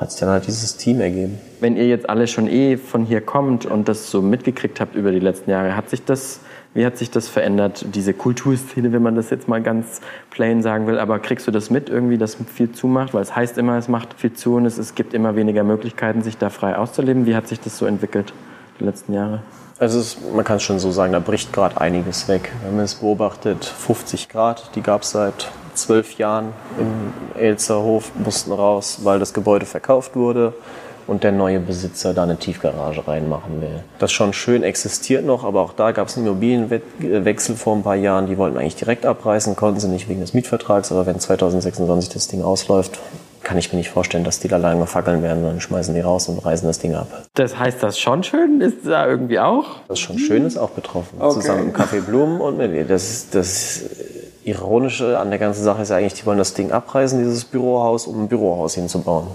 hat 0.00 0.10
sich 0.10 0.20
dann 0.20 0.30
halt 0.30 0.46
dieses 0.46 0.76
Team 0.78 1.00
ergeben. 1.00 1.38
Wenn 1.60 1.76
ihr 1.76 1.86
jetzt 1.86 2.08
alle 2.08 2.26
schon 2.26 2.48
eh 2.48 2.78
von 2.78 3.04
hier 3.04 3.20
kommt 3.20 3.66
und 3.66 3.86
das 3.86 4.10
so 4.10 4.22
mitgekriegt 4.22 4.80
habt 4.80 4.94
über 4.94 5.12
die 5.12 5.18
letzten 5.18 5.50
Jahre, 5.50 5.76
hat 5.76 5.90
sich 5.90 6.02
das, 6.04 6.40
wie 6.72 6.86
hat 6.86 6.96
sich 6.96 7.10
das 7.10 7.28
verändert, 7.28 7.84
diese 7.94 8.14
Kulturszene, 8.14 8.92
wenn 8.92 9.02
man 9.02 9.16
das 9.16 9.30
jetzt 9.30 9.48
mal 9.48 9.60
ganz 9.60 10.00
plain 10.30 10.62
sagen 10.62 10.86
will, 10.86 11.00
aber 11.00 11.18
kriegst 11.18 11.46
du 11.46 11.50
das 11.50 11.68
mit 11.68 11.88
irgendwie, 11.88 12.16
dass 12.16 12.36
viel 12.54 12.70
zumacht? 12.70 13.12
Weil 13.12 13.22
es 13.22 13.34
heißt 13.34 13.58
immer, 13.58 13.76
es 13.76 13.88
macht 13.88 14.14
viel 14.14 14.32
zu 14.32 14.54
und 14.54 14.66
es, 14.66 14.78
es 14.78 14.94
gibt 14.94 15.12
immer 15.12 15.34
weniger 15.34 15.64
Möglichkeiten, 15.64 16.22
sich 16.22 16.38
da 16.38 16.48
frei 16.48 16.76
auszuleben. 16.76 17.26
Wie 17.26 17.34
hat 17.34 17.48
sich 17.48 17.58
das 17.58 17.76
so 17.76 17.86
entwickelt 17.86 18.32
die 18.78 18.84
letzten 18.84 19.14
Jahre? 19.14 19.42
Also 19.80 19.98
es, 19.98 20.18
man 20.32 20.44
kann 20.44 20.58
es 20.58 20.62
schon 20.62 20.78
so 20.78 20.92
sagen, 20.92 21.12
da 21.12 21.18
bricht 21.18 21.52
gerade 21.52 21.80
einiges 21.80 22.28
weg. 22.28 22.52
Wenn 22.64 22.76
man 22.76 22.84
es 22.84 22.96
beobachtet, 22.96 23.64
50 23.64 24.28
Grad, 24.28 24.70
die 24.76 24.82
gab 24.82 25.02
es 25.02 25.10
seit 25.10 25.50
zwölf 25.74 26.18
Jahren 26.18 26.52
im 26.78 27.40
Elzerhof, 27.40 28.12
mussten 28.22 28.52
raus, 28.52 29.00
weil 29.02 29.18
das 29.18 29.32
Gebäude 29.32 29.66
verkauft 29.66 30.14
wurde 30.14 30.52
und 31.10 31.24
der 31.24 31.32
neue 31.32 31.58
Besitzer 31.58 32.14
da 32.14 32.22
eine 32.22 32.36
Tiefgarage 32.36 33.08
reinmachen 33.08 33.60
will. 33.60 33.82
Das 33.98 34.12
schon 34.12 34.32
schön 34.32 34.62
existiert 34.62 35.24
noch, 35.24 35.42
aber 35.42 35.60
auch 35.62 35.72
da 35.72 35.90
gab 35.90 36.06
es 36.06 36.16
einen 36.16 36.28
Immobilienwechsel 36.28 37.56
vor 37.56 37.74
ein 37.74 37.82
paar 37.82 37.96
Jahren. 37.96 38.28
Die 38.28 38.38
wollten 38.38 38.56
eigentlich 38.56 38.76
direkt 38.76 39.04
abreißen, 39.04 39.56
konnten 39.56 39.80
sie 39.80 39.88
nicht 39.88 40.08
wegen 40.08 40.20
des 40.20 40.34
Mietvertrags, 40.34 40.92
aber 40.92 41.06
wenn 41.06 41.18
2026 41.18 42.10
das 42.10 42.28
Ding 42.28 42.42
ausläuft, 42.42 43.00
kann 43.42 43.58
ich 43.58 43.72
mir 43.72 43.78
nicht 43.78 43.90
vorstellen, 43.90 44.22
dass 44.22 44.38
die 44.38 44.46
da 44.46 44.56
lange 44.56 44.86
fackeln 44.86 45.24
werden, 45.24 45.42
dann 45.42 45.60
schmeißen 45.60 45.96
die 45.96 46.00
raus 46.00 46.28
und 46.28 46.38
reißen 46.38 46.68
das 46.68 46.78
Ding 46.78 46.94
ab. 46.94 47.08
Das 47.34 47.58
heißt, 47.58 47.82
das 47.82 47.98
schon 47.98 48.22
schön 48.22 48.60
ist 48.60 48.86
da 48.86 49.08
irgendwie 49.08 49.40
auch? 49.40 49.80
Das 49.88 49.98
schon 49.98 50.16
schön, 50.16 50.46
ist 50.46 50.58
auch 50.58 50.70
betroffen. 50.70 51.18
Zusammen 51.32 51.66
mit 51.66 51.74
Kaffee 51.74 52.02
Blumen 52.02 52.40
und 52.40 52.56
mit 52.56 52.70
mir. 52.70 52.84
Das, 52.84 53.30
das 53.32 53.82
Ironische 54.44 55.18
an 55.18 55.30
der 55.30 55.40
ganzen 55.40 55.64
Sache 55.64 55.82
ist 55.82 55.88
ja 55.88 55.96
eigentlich, 55.96 56.14
die 56.14 56.26
wollen 56.26 56.38
das 56.38 56.54
Ding 56.54 56.70
abreißen, 56.70 57.18
dieses 57.18 57.44
Bürohaus, 57.44 58.06
um 58.06 58.22
ein 58.22 58.28
Bürohaus 58.28 58.74
hinzubauen. 58.76 59.26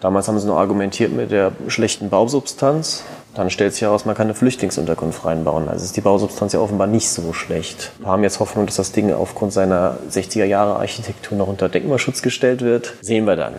Damals 0.00 0.28
haben 0.28 0.38
sie 0.38 0.46
noch 0.46 0.56
argumentiert 0.56 1.12
mit 1.12 1.30
der 1.30 1.52
schlechten 1.68 2.08
Bausubstanz. 2.08 3.04
Dann 3.34 3.50
stellt 3.50 3.74
sich 3.74 3.82
heraus, 3.82 4.06
man 4.06 4.14
kann 4.14 4.26
eine 4.26 4.34
Flüchtlingsunterkunft 4.34 5.24
reinbauen. 5.24 5.68
Also 5.68 5.84
ist 5.84 5.96
die 5.96 6.00
Bausubstanz 6.00 6.52
ja 6.52 6.60
offenbar 6.60 6.86
nicht 6.86 7.08
so 7.08 7.32
schlecht. 7.32 7.92
Wir 7.98 8.08
haben 8.08 8.22
jetzt 8.22 8.40
Hoffnung, 8.40 8.66
dass 8.66 8.76
das 8.76 8.92
Ding 8.92 9.12
aufgrund 9.12 9.52
seiner 9.52 9.98
60er 10.10 10.44
Jahre 10.44 10.76
Architektur 10.76 11.36
noch 11.36 11.46
unter 11.46 11.68
Denkmalschutz 11.68 12.22
gestellt 12.22 12.62
wird. 12.62 12.94
Sehen 13.02 13.26
wir 13.26 13.36
dann. 13.36 13.54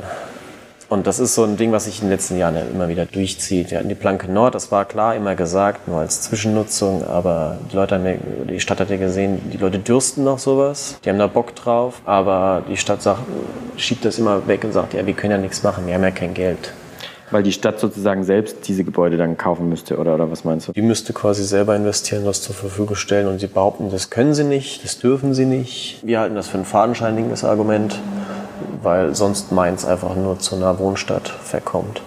Und 0.92 1.08
das 1.08 1.20
ist 1.20 1.36
so 1.36 1.46
ein 1.46 1.56
Ding, 1.56 1.72
was 1.72 1.86
sich 1.86 2.02
in 2.02 2.08
den 2.08 2.12
letzten 2.12 2.38
Jahren 2.38 2.54
ja 2.54 2.64
immer 2.64 2.90
wieder 2.90 3.06
durchzieht. 3.06 3.72
Wir 3.72 3.78
hatten 3.78 3.88
die 3.88 3.96
Planke 3.96 4.30
Nord, 4.30 4.56
das 4.56 4.74
war 4.74 4.84
klar 4.84 5.16
immer 5.16 5.36
gesagt, 5.36 5.88
nur 5.88 6.00
als 6.00 6.20
Zwischennutzung, 6.24 7.06
aber 7.08 7.60
die 7.72 7.78
Leute 7.78 7.96
haben 7.96 8.20
die 8.50 8.60
Stadt 8.60 8.82
hat 8.82 8.90
ja 8.90 8.98
gesehen, 8.98 9.40
die 9.54 9.58
Leute 9.58 9.80
dürsten 9.80 10.26
nach 10.26 10.38
sowas, 10.38 11.00
die 11.06 11.10
haben 11.10 11.18
da 11.18 11.28
Bock 11.28 11.56
drauf, 11.56 12.02
aber 12.04 12.64
die 12.70 12.76
Stadt 12.76 13.02
sagt, 13.02 13.22
schiebt 13.78 14.04
das 14.04 14.20
immer 14.20 14.46
weg 14.50 14.66
und 14.66 14.74
sagt, 14.74 14.94
ja, 14.94 15.06
wir 15.06 15.14
können 15.14 15.32
ja 15.32 15.38
nichts 15.38 15.64
machen, 15.64 15.88
wir 15.88 15.94
haben 15.94 16.04
ja 16.04 16.12
kein 16.12 16.34
Geld. 16.34 16.74
Weil 17.30 17.44
die 17.44 17.54
Stadt 17.54 17.80
sozusagen 17.80 18.26
selbst 18.26 18.68
diese 18.68 18.84
Gebäude 18.84 19.16
dann 19.16 19.38
kaufen 19.38 19.70
müsste, 19.70 19.98
oder, 19.98 20.16
oder 20.16 20.30
was 20.30 20.44
meinst 20.44 20.68
du? 20.68 20.74
Die 20.74 20.82
müsste 20.82 21.14
quasi 21.14 21.46
selber 21.46 21.74
investieren, 21.74 22.26
das 22.26 22.42
zur 22.42 22.54
Verfügung 22.54 22.98
stellen 22.98 23.30
und 23.30 23.40
sie 23.40 23.48
behaupten, 23.48 23.92
das 23.92 24.10
können 24.10 24.34
sie 24.34 24.44
nicht, 24.44 24.84
das 24.84 25.00
dürfen 25.00 25.34
sie 25.34 25.46
nicht. 25.46 26.02
Wir 26.04 26.20
halten 26.20 26.36
das 26.36 26.50
für 26.50 26.58
ein 26.58 26.66
fadenscheiniges 26.66 27.46
Argument, 27.46 27.98
weil 28.82 29.16
sonst 29.16 29.52
Mainz 29.52 29.86
einfach 29.86 30.16
nur 30.16 30.40
zu 30.40 30.56
einer 30.56 30.80
Wohnstadt 30.80 31.30
verkommt. 31.30 32.02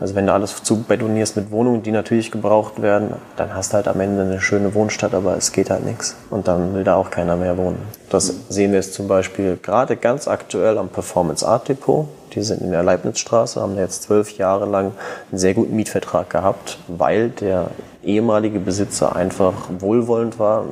Also 0.00 0.14
wenn 0.14 0.26
du 0.26 0.32
alles 0.32 0.62
zu 0.62 0.82
betonierst 0.82 1.36
mit 1.36 1.50
Wohnungen, 1.50 1.82
die 1.82 1.90
natürlich 1.90 2.30
gebraucht 2.30 2.82
werden, 2.82 3.14
dann 3.36 3.54
hast 3.54 3.72
du 3.72 3.76
halt 3.76 3.88
am 3.88 4.00
Ende 4.00 4.22
eine 4.22 4.40
schöne 4.40 4.74
Wohnstadt, 4.74 5.14
aber 5.14 5.36
es 5.36 5.52
geht 5.52 5.70
halt 5.70 5.84
nichts. 5.84 6.14
Und 6.30 6.46
dann 6.46 6.74
will 6.74 6.84
da 6.84 6.96
auch 6.96 7.10
keiner 7.10 7.36
mehr 7.36 7.56
wohnen. 7.56 7.78
Das 8.10 8.34
sehen 8.48 8.72
wir 8.72 8.80
jetzt 8.80 8.94
zum 8.94 9.08
Beispiel 9.08 9.58
gerade 9.62 9.96
ganz 9.96 10.28
aktuell 10.28 10.76
am 10.78 10.88
Performance 10.88 11.46
Art 11.46 11.68
Depot. 11.68 12.06
Die 12.34 12.42
sind 12.42 12.60
in 12.60 12.70
der 12.70 12.82
Leibnizstraße, 12.82 13.60
haben 13.60 13.78
jetzt 13.78 14.02
zwölf 14.02 14.36
Jahre 14.36 14.66
lang 14.66 14.92
einen 15.30 15.38
sehr 15.38 15.54
guten 15.54 15.74
Mietvertrag 15.74 16.28
gehabt, 16.28 16.78
weil 16.86 17.30
der 17.30 17.70
ehemalige 18.04 18.60
Besitzer 18.60 19.16
einfach 19.16 19.54
wohlwollend 19.78 20.38
war 20.38 20.64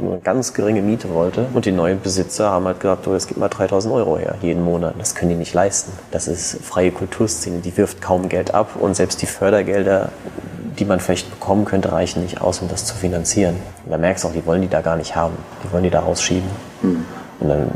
eine 0.00 0.18
ganz 0.20 0.54
geringe 0.54 0.82
Miete 0.82 1.12
wollte. 1.12 1.46
Und 1.54 1.64
die 1.64 1.72
neuen 1.72 2.00
Besitzer 2.00 2.50
haben 2.50 2.64
halt 2.66 2.80
gesagt, 2.80 3.06
oh, 3.06 3.12
jetzt 3.12 3.28
gib 3.28 3.36
mal 3.36 3.48
3000 3.48 3.92
Euro 3.94 4.18
her 4.18 4.34
jeden 4.42 4.64
Monat. 4.64 4.94
Das 4.98 5.14
können 5.14 5.30
die 5.30 5.36
nicht 5.36 5.54
leisten. 5.54 5.92
Das 6.10 6.28
ist 6.28 6.58
freie 6.62 6.90
Kulturszene, 6.90 7.60
die 7.60 7.76
wirft 7.76 8.00
kaum 8.00 8.28
Geld 8.28 8.54
ab 8.54 8.70
und 8.78 8.96
selbst 8.96 9.22
die 9.22 9.26
Fördergelder, 9.26 10.10
die 10.78 10.84
man 10.84 11.00
vielleicht 11.00 11.30
bekommen 11.30 11.64
könnte, 11.64 11.92
reichen 11.92 12.22
nicht 12.22 12.40
aus, 12.40 12.60
um 12.60 12.68
das 12.68 12.84
zu 12.84 12.94
finanzieren. 12.94 13.56
Und 13.84 13.92
da 13.92 13.98
merkst 13.98 14.24
du 14.24 14.28
auch, 14.28 14.32
die 14.32 14.44
wollen 14.44 14.62
die 14.62 14.68
da 14.68 14.80
gar 14.80 14.96
nicht 14.96 15.16
haben. 15.16 15.34
Die 15.64 15.72
wollen 15.72 15.84
die 15.84 15.90
da 15.90 16.00
rausschieben. 16.00 16.48
Und 16.82 17.48
dann 17.48 17.70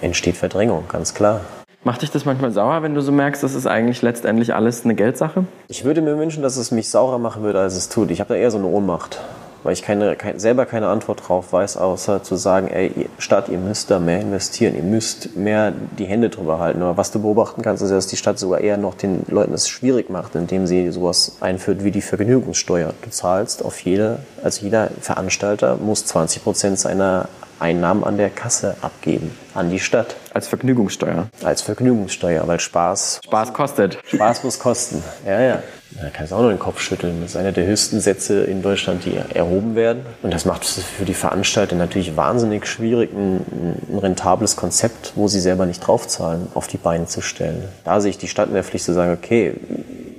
entsteht 0.00 0.36
Verdrängung, 0.36 0.84
ganz 0.88 1.14
klar. 1.14 1.40
Macht 1.84 2.02
dich 2.02 2.10
das 2.10 2.24
manchmal 2.24 2.50
sauer, 2.50 2.82
wenn 2.82 2.94
du 2.94 3.00
so 3.00 3.12
merkst, 3.12 3.44
das 3.44 3.54
ist 3.54 3.66
eigentlich 3.66 4.02
letztendlich 4.02 4.52
alles 4.54 4.84
eine 4.84 4.96
Geldsache? 4.96 5.44
Ich 5.68 5.84
würde 5.84 6.02
mir 6.02 6.18
wünschen, 6.18 6.42
dass 6.42 6.56
es 6.56 6.72
mich 6.72 6.90
saurer 6.90 7.18
machen 7.18 7.44
würde, 7.44 7.60
als 7.60 7.76
es 7.76 7.88
tut. 7.88 8.10
Ich 8.10 8.18
habe 8.18 8.34
da 8.34 8.34
eher 8.34 8.50
so 8.50 8.58
eine 8.58 8.66
Ohnmacht. 8.66 9.20
Weil 9.66 9.72
ich 9.72 9.82
keine, 9.82 10.14
kein, 10.14 10.38
selber 10.38 10.64
keine 10.64 10.86
Antwort 10.86 11.28
drauf 11.28 11.52
weiß, 11.52 11.76
außer 11.76 12.22
zu 12.22 12.36
sagen, 12.36 12.68
ey, 12.68 13.08
Stadt, 13.18 13.48
ihr 13.48 13.58
müsst 13.58 13.90
da 13.90 13.98
mehr 13.98 14.20
investieren, 14.20 14.76
ihr 14.76 14.84
müsst 14.84 15.36
mehr 15.36 15.72
die 15.98 16.04
Hände 16.04 16.30
drüber 16.30 16.60
halten. 16.60 16.82
Aber 16.82 16.96
was 16.96 17.10
du 17.10 17.20
beobachten 17.20 17.62
kannst, 17.62 17.82
ist, 17.82 17.90
dass 17.90 18.06
die 18.06 18.16
Stadt 18.16 18.38
sogar 18.38 18.60
eher 18.60 18.76
noch 18.76 18.94
den 18.94 19.24
Leuten 19.26 19.52
es 19.52 19.68
schwierig 19.68 20.08
macht, 20.08 20.36
indem 20.36 20.68
sie 20.68 20.92
sowas 20.92 21.38
einführt 21.40 21.82
wie 21.82 21.90
die 21.90 22.00
Vergnügungssteuer. 22.00 22.94
Du 23.02 23.10
zahlst 23.10 23.64
auf 23.64 23.80
jede, 23.80 24.20
also 24.44 24.62
jeder 24.62 24.88
Veranstalter 25.00 25.76
muss 25.78 26.06
20 26.06 26.44
Prozent 26.44 26.78
seiner 26.78 27.28
Einnahmen 27.58 28.04
an 28.04 28.18
der 28.18 28.30
Kasse 28.30 28.76
abgeben, 28.82 29.36
an 29.54 29.70
die 29.70 29.80
Stadt. 29.80 30.14
Als 30.32 30.46
Vergnügungssteuer. 30.46 31.26
Als 31.42 31.62
Vergnügungssteuer, 31.62 32.46
weil 32.46 32.60
Spaß. 32.60 33.20
Spaß 33.24 33.52
kostet. 33.52 33.98
Spaß 34.06 34.44
muss 34.44 34.60
kosten. 34.60 35.02
Ja, 35.26 35.40
ja. 35.40 35.62
Da 36.00 36.10
kannst 36.10 36.32
du 36.32 36.36
auch 36.36 36.40
nur 36.40 36.50
den 36.50 36.58
Kopf 36.58 36.80
schütteln. 36.80 37.20
Das 37.22 37.30
ist 37.30 37.36
einer 37.36 37.52
der 37.52 37.66
höchsten 37.66 38.00
Sätze 38.00 38.44
in 38.44 38.62
Deutschland, 38.62 39.04
die 39.04 39.16
erhoben 39.34 39.74
werden. 39.74 40.02
Und 40.22 40.32
das 40.34 40.44
macht 40.44 40.64
es 40.64 40.82
für 40.82 41.04
die 41.04 41.14
Veranstalter 41.14 41.76
natürlich 41.76 42.16
wahnsinnig 42.16 42.66
schwierig, 42.66 43.12
ein, 43.12 43.40
ein 43.88 43.98
rentables 43.98 44.56
Konzept, 44.56 45.12
wo 45.14 45.28
sie 45.28 45.40
selber 45.40 45.64
nicht 45.66 45.80
draufzahlen, 45.86 46.48
auf 46.54 46.66
die 46.66 46.76
Beine 46.76 47.06
zu 47.06 47.22
stellen. 47.22 47.64
Da 47.84 48.00
sehe 48.00 48.10
ich 48.10 48.18
die 48.18 48.28
Stadt 48.28 48.48
in 48.48 48.54
der 48.54 48.64
Pflicht 48.64 48.84
zu 48.84 48.92
sagen, 48.92 49.12
okay, 49.12 49.54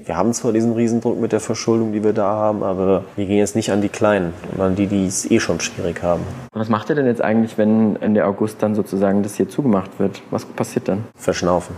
wir 0.07 0.15
haben 0.15 0.33
zwar 0.33 0.53
diesen 0.53 0.73
Riesendruck 0.73 1.19
mit 1.19 1.33
der 1.33 1.41
Verschuldung, 1.41 1.91
die 1.91 2.03
wir 2.03 2.13
da 2.13 2.27
haben, 2.27 2.63
aber 2.63 3.03
wir 3.17 3.25
gehen 3.25 3.37
jetzt 3.37 3.55
nicht 3.55 3.71
an 3.71 3.81
die 3.81 3.89
Kleinen 3.89 4.33
und 4.55 4.61
an 4.61 4.75
die, 4.75 4.87
die 4.87 5.05
es 5.05 5.29
eh 5.29 5.39
schon 5.39 5.59
schwierig 5.59 6.01
haben. 6.01 6.21
Was 6.53 6.69
macht 6.69 6.89
ihr 6.89 6.95
denn 6.95 7.05
jetzt 7.05 7.21
eigentlich, 7.21 7.57
wenn 7.57 7.97
Ende 8.01 8.25
August 8.25 8.63
dann 8.63 8.73
sozusagen 8.73 9.21
das 9.21 9.35
hier 9.35 9.49
zugemacht 9.49 9.99
wird? 9.99 10.21
Was 10.31 10.45
passiert 10.45 10.87
dann? 10.87 11.03
Verschnaufen. 11.15 11.75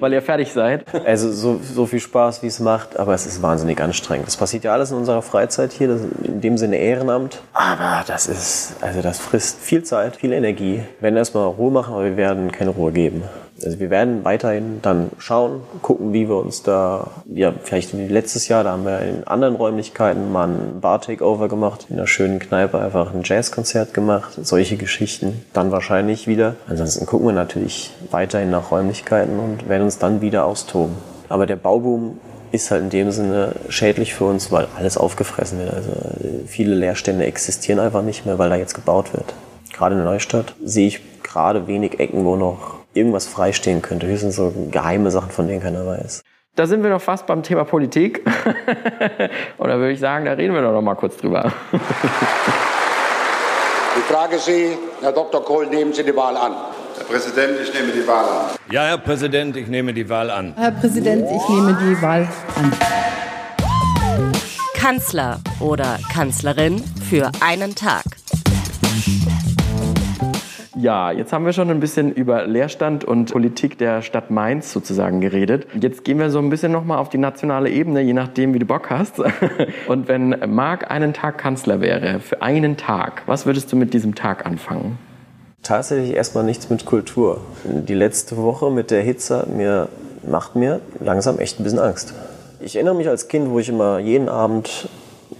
Weil 0.00 0.12
ihr 0.12 0.22
fertig 0.22 0.52
seid? 0.52 0.84
Also 1.06 1.30
so, 1.30 1.60
so 1.62 1.86
viel 1.86 2.00
Spaß, 2.00 2.42
wie 2.42 2.48
es 2.48 2.58
macht, 2.58 2.98
aber 2.98 3.14
es 3.14 3.26
ist 3.26 3.42
wahnsinnig 3.42 3.80
anstrengend. 3.80 4.26
Das 4.26 4.36
passiert 4.36 4.64
ja 4.64 4.72
alles 4.72 4.90
in 4.90 4.96
unserer 4.96 5.22
Freizeit 5.22 5.72
hier, 5.72 6.00
in 6.24 6.40
dem 6.40 6.58
Sinne 6.58 6.78
Ehrenamt. 6.78 7.42
Aber 7.52 8.02
das 8.06 8.26
ist, 8.26 8.74
also 8.80 9.02
das 9.02 9.20
frisst 9.20 9.60
viel 9.60 9.84
Zeit, 9.84 10.16
viel 10.16 10.32
Energie. 10.32 10.82
Wir 10.98 11.02
werden 11.02 11.16
erstmal 11.16 11.46
Ruhe 11.46 11.70
machen, 11.70 11.94
aber 11.94 12.04
wir 12.04 12.16
werden 12.16 12.50
keine 12.50 12.70
Ruhe 12.70 12.90
geben. 12.90 13.22
Also 13.64 13.78
wir 13.78 13.90
werden 13.90 14.24
weiterhin 14.24 14.80
dann 14.82 15.10
schauen, 15.18 15.60
gucken, 15.82 16.12
wie 16.12 16.28
wir 16.28 16.36
uns 16.36 16.62
da, 16.62 17.08
ja, 17.26 17.52
vielleicht 17.62 17.96
wie 17.96 18.06
letztes 18.06 18.48
Jahr, 18.48 18.64
da 18.64 18.72
haben 18.72 18.84
wir 18.84 19.00
in 19.00 19.24
anderen 19.24 19.56
Räumlichkeiten 19.56 20.32
mal 20.32 20.48
ein 20.48 20.80
Bar-Takeover 20.80 21.48
gemacht, 21.48 21.86
in 21.88 21.96
einer 21.96 22.06
schönen 22.06 22.38
Kneipe 22.38 22.78
einfach 22.78 23.12
ein 23.12 23.22
Jazzkonzert 23.24 23.92
gemacht, 23.94 24.32
solche 24.42 24.76
Geschichten. 24.76 25.44
Dann 25.52 25.72
wahrscheinlich 25.72 26.26
wieder. 26.26 26.56
Ansonsten 26.66 27.06
gucken 27.06 27.26
wir 27.26 27.34
natürlich 27.34 27.92
weiterhin 28.10 28.50
nach 28.50 28.70
Räumlichkeiten 28.70 29.38
und 29.38 29.68
werden 29.68 29.84
uns 29.84 29.98
dann 29.98 30.20
wieder 30.20 30.44
austoben. 30.44 30.94
Aber 31.28 31.46
der 31.46 31.56
Bauboom 31.56 32.18
ist 32.52 32.70
halt 32.70 32.82
in 32.82 32.90
dem 32.90 33.10
Sinne 33.12 33.52
schädlich 33.68 34.14
für 34.14 34.24
uns, 34.24 34.50
weil 34.50 34.66
alles 34.76 34.96
aufgefressen 34.96 35.58
wird. 35.58 35.72
Also 35.72 35.90
viele 36.46 36.74
Leerstände 36.74 37.24
existieren 37.24 37.78
einfach 37.78 38.02
nicht 38.02 38.26
mehr, 38.26 38.38
weil 38.38 38.50
da 38.50 38.56
jetzt 38.56 38.74
gebaut 38.74 39.12
wird. 39.12 39.34
Gerade 39.72 39.94
in 39.94 40.04
Neustadt 40.04 40.54
sehe 40.64 40.88
ich 40.88 41.00
gerade 41.22 41.66
wenig 41.68 42.00
Ecken, 42.00 42.24
wo 42.24 42.36
noch 42.36 42.79
irgendwas 42.94 43.26
freistehen 43.26 43.82
könnte. 43.82 44.06
Höchstens 44.06 44.36
so 44.36 44.52
geheime 44.70 45.10
Sachen, 45.10 45.30
von 45.30 45.46
denen 45.48 45.62
keiner 45.62 45.86
weiß. 45.86 46.22
Da 46.56 46.66
sind 46.66 46.82
wir 46.82 46.90
noch 46.90 47.00
fast 47.00 47.26
beim 47.26 47.42
Thema 47.42 47.64
Politik. 47.64 48.24
Und 49.58 49.68
da 49.68 49.78
würde 49.78 49.92
ich 49.92 50.00
sagen, 50.00 50.24
da 50.24 50.32
reden 50.32 50.54
wir 50.54 50.62
doch 50.62 50.72
noch 50.72 50.82
mal 50.82 50.96
kurz 50.96 51.16
drüber. 51.16 51.52
Ich 53.96 54.04
frage 54.04 54.38
Sie, 54.38 54.78
Herr 55.02 55.12
Dr. 55.12 55.44
Kohl, 55.44 55.66
nehmen 55.66 55.92
Sie 55.92 56.04
die 56.04 56.14
Wahl 56.14 56.36
an. 56.36 56.54
Herr 56.96 57.04
Präsident, 57.04 57.58
ich 57.60 57.74
nehme 57.74 57.92
die 57.92 58.06
Wahl 58.06 58.24
an. 58.24 58.46
Ja, 58.70 58.84
Herr 58.84 58.98
Präsident, 58.98 59.56
ich 59.56 59.66
nehme 59.66 59.92
die 59.92 60.08
Wahl 60.08 60.30
an. 60.30 60.54
Herr 60.56 60.70
Präsident, 60.70 61.24
ich 61.28 61.48
nehme 61.48 61.76
die 61.82 62.00
Wahl 62.00 62.28
an. 62.56 62.72
Kanzler 64.74 65.40
oder 65.58 65.98
Kanzlerin 66.12 66.82
für 67.08 67.30
einen 67.40 67.74
Tag. 67.74 68.04
Ja, 70.80 71.10
jetzt 71.10 71.34
haben 71.34 71.44
wir 71.44 71.52
schon 71.52 71.68
ein 71.68 71.78
bisschen 71.78 72.10
über 72.10 72.46
Leerstand 72.46 73.04
und 73.04 73.30
Politik 73.30 73.76
der 73.76 74.00
Stadt 74.00 74.30
Mainz 74.30 74.72
sozusagen 74.72 75.20
geredet. 75.20 75.66
Jetzt 75.78 76.04
gehen 76.04 76.18
wir 76.18 76.30
so 76.30 76.38
ein 76.38 76.48
bisschen 76.48 76.72
nochmal 76.72 76.96
auf 76.96 77.10
die 77.10 77.18
nationale 77.18 77.68
Ebene, 77.68 78.00
je 78.00 78.14
nachdem, 78.14 78.54
wie 78.54 78.60
du 78.60 78.64
Bock 78.64 78.88
hast. 78.88 79.18
Und 79.88 80.08
wenn 80.08 80.34
Marc 80.46 80.90
einen 80.90 81.12
Tag 81.12 81.36
Kanzler 81.36 81.82
wäre, 81.82 82.20
für 82.20 82.40
einen 82.40 82.78
Tag, 82.78 83.24
was 83.26 83.44
würdest 83.44 83.70
du 83.70 83.76
mit 83.76 83.92
diesem 83.92 84.14
Tag 84.14 84.46
anfangen? 84.46 84.98
Tatsächlich 85.62 86.16
erstmal 86.16 86.44
nichts 86.44 86.70
mit 86.70 86.86
Kultur. 86.86 87.42
Die 87.64 87.92
letzte 87.92 88.38
Woche 88.38 88.70
mit 88.70 88.90
der 88.90 89.02
Hitze 89.02 89.46
mir, 89.54 89.88
macht 90.26 90.56
mir 90.56 90.80
langsam 90.98 91.38
echt 91.40 91.60
ein 91.60 91.64
bisschen 91.64 91.78
Angst. 91.78 92.14
Ich 92.58 92.76
erinnere 92.76 92.94
mich 92.94 93.08
als 93.08 93.28
Kind, 93.28 93.50
wo 93.50 93.58
ich 93.58 93.68
immer 93.68 93.98
jeden 93.98 94.30
Abend 94.30 94.88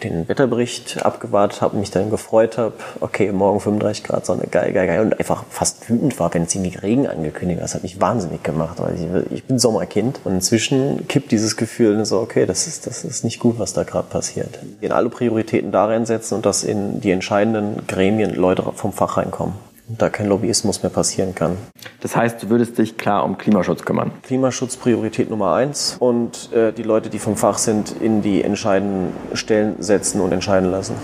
den 0.00 0.28
Wetterbericht 0.28 1.04
abgewartet 1.04 1.60
habe, 1.60 1.76
mich 1.76 1.90
dann 1.90 2.10
gefreut 2.10 2.58
habe, 2.58 2.74
okay, 3.00 3.30
morgen 3.32 3.60
35 3.60 4.04
Grad 4.04 4.26
Sonne, 4.26 4.46
geil, 4.50 4.72
geil, 4.72 4.86
geil. 4.86 5.00
Und 5.00 5.18
einfach 5.18 5.44
fast 5.48 5.88
wütend 5.88 6.18
war, 6.18 6.32
wenn 6.34 6.44
irgendwie 6.44 6.76
Regen 6.76 7.06
angekündigt 7.06 7.60
hat. 7.60 7.64
Das 7.64 7.74
hat 7.74 7.82
mich 7.82 8.00
wahnsinnig 8.00 8.42
gemacht, 8.42 8.76
weil 8.78 8.94
ich, 8.94 9.32
ich 9.32 9.44
bin 9.44 9.58
Sommerkind. 9.58 10.20
Und 10.24 10.34
inzwischen 10.34 11.06
kippt 11.08 11.30
dieses 11.30 11.56
Gefühl 11.56 12.04
so, 12.04 12.20
okay, 12.20 12.46
das 12.46 12.66
ist, 12.66 12.86
das 12.86 13.04
ist 13.04 13.24
nicht 13.24 13.38
gut, 13.38 13.58
was 13.58 13.72
da 13.72 13.84
gerade 13.84 14.08
passiert. 14.08 14.58
In 14.80 14.92
alle 14.92 15.08
Prioritäten 15.08 15.72
da 15.72 15.86
reinsetzen 15.86 16.36
und 16.36 16.46
dass 16.46 16.64
in 16.64 17.00
die 17.00 17.10
entscheidenden 17.10 17.86
Gremien 17.86 18.34
Leute 18.34 18.62
vom 18.74 18.92
Fach 18.92 19.16
reinkommen 19.16 19.69
da 19.98 20.08
kein 20.08 20.26
Lobbyismus 20.26 20.82
mehr 20.82 20.90
passieren 20.90 21.34
kann. 21.34 21.56
Das 22.00 22.16
heißt, 22.16 22.42
du 22.42 22.50
würdest 22.50 22.78
dich 22.78 22.96
klar 22.96 23.24
um 23.24 23.38
Klimaschutz 23.38 23.84
kümmern? 23.84 24.12
Klimaschutz 24.22 24.76
Priorität 24.76 25.30
Nummer 25.30 25.54
eins 25.54 25.96
und 25.98 26.52
äh, 26.52 26.72
die 26.72 26.82
Leute, 26.82 27.10
die 27.10 27.18
vom 27.18 27.36
Fach 27.36 27.58
sind, 27.58 27.94
in 28.00 28.22
die 28.22 28.42
entscheidenden 28.42 29.12
Stellen 29.34 29.76
setzen 29.80 30.20
und 30.20 30.32
entscheiden 30.32 30.70
lassen. 30.70 30.94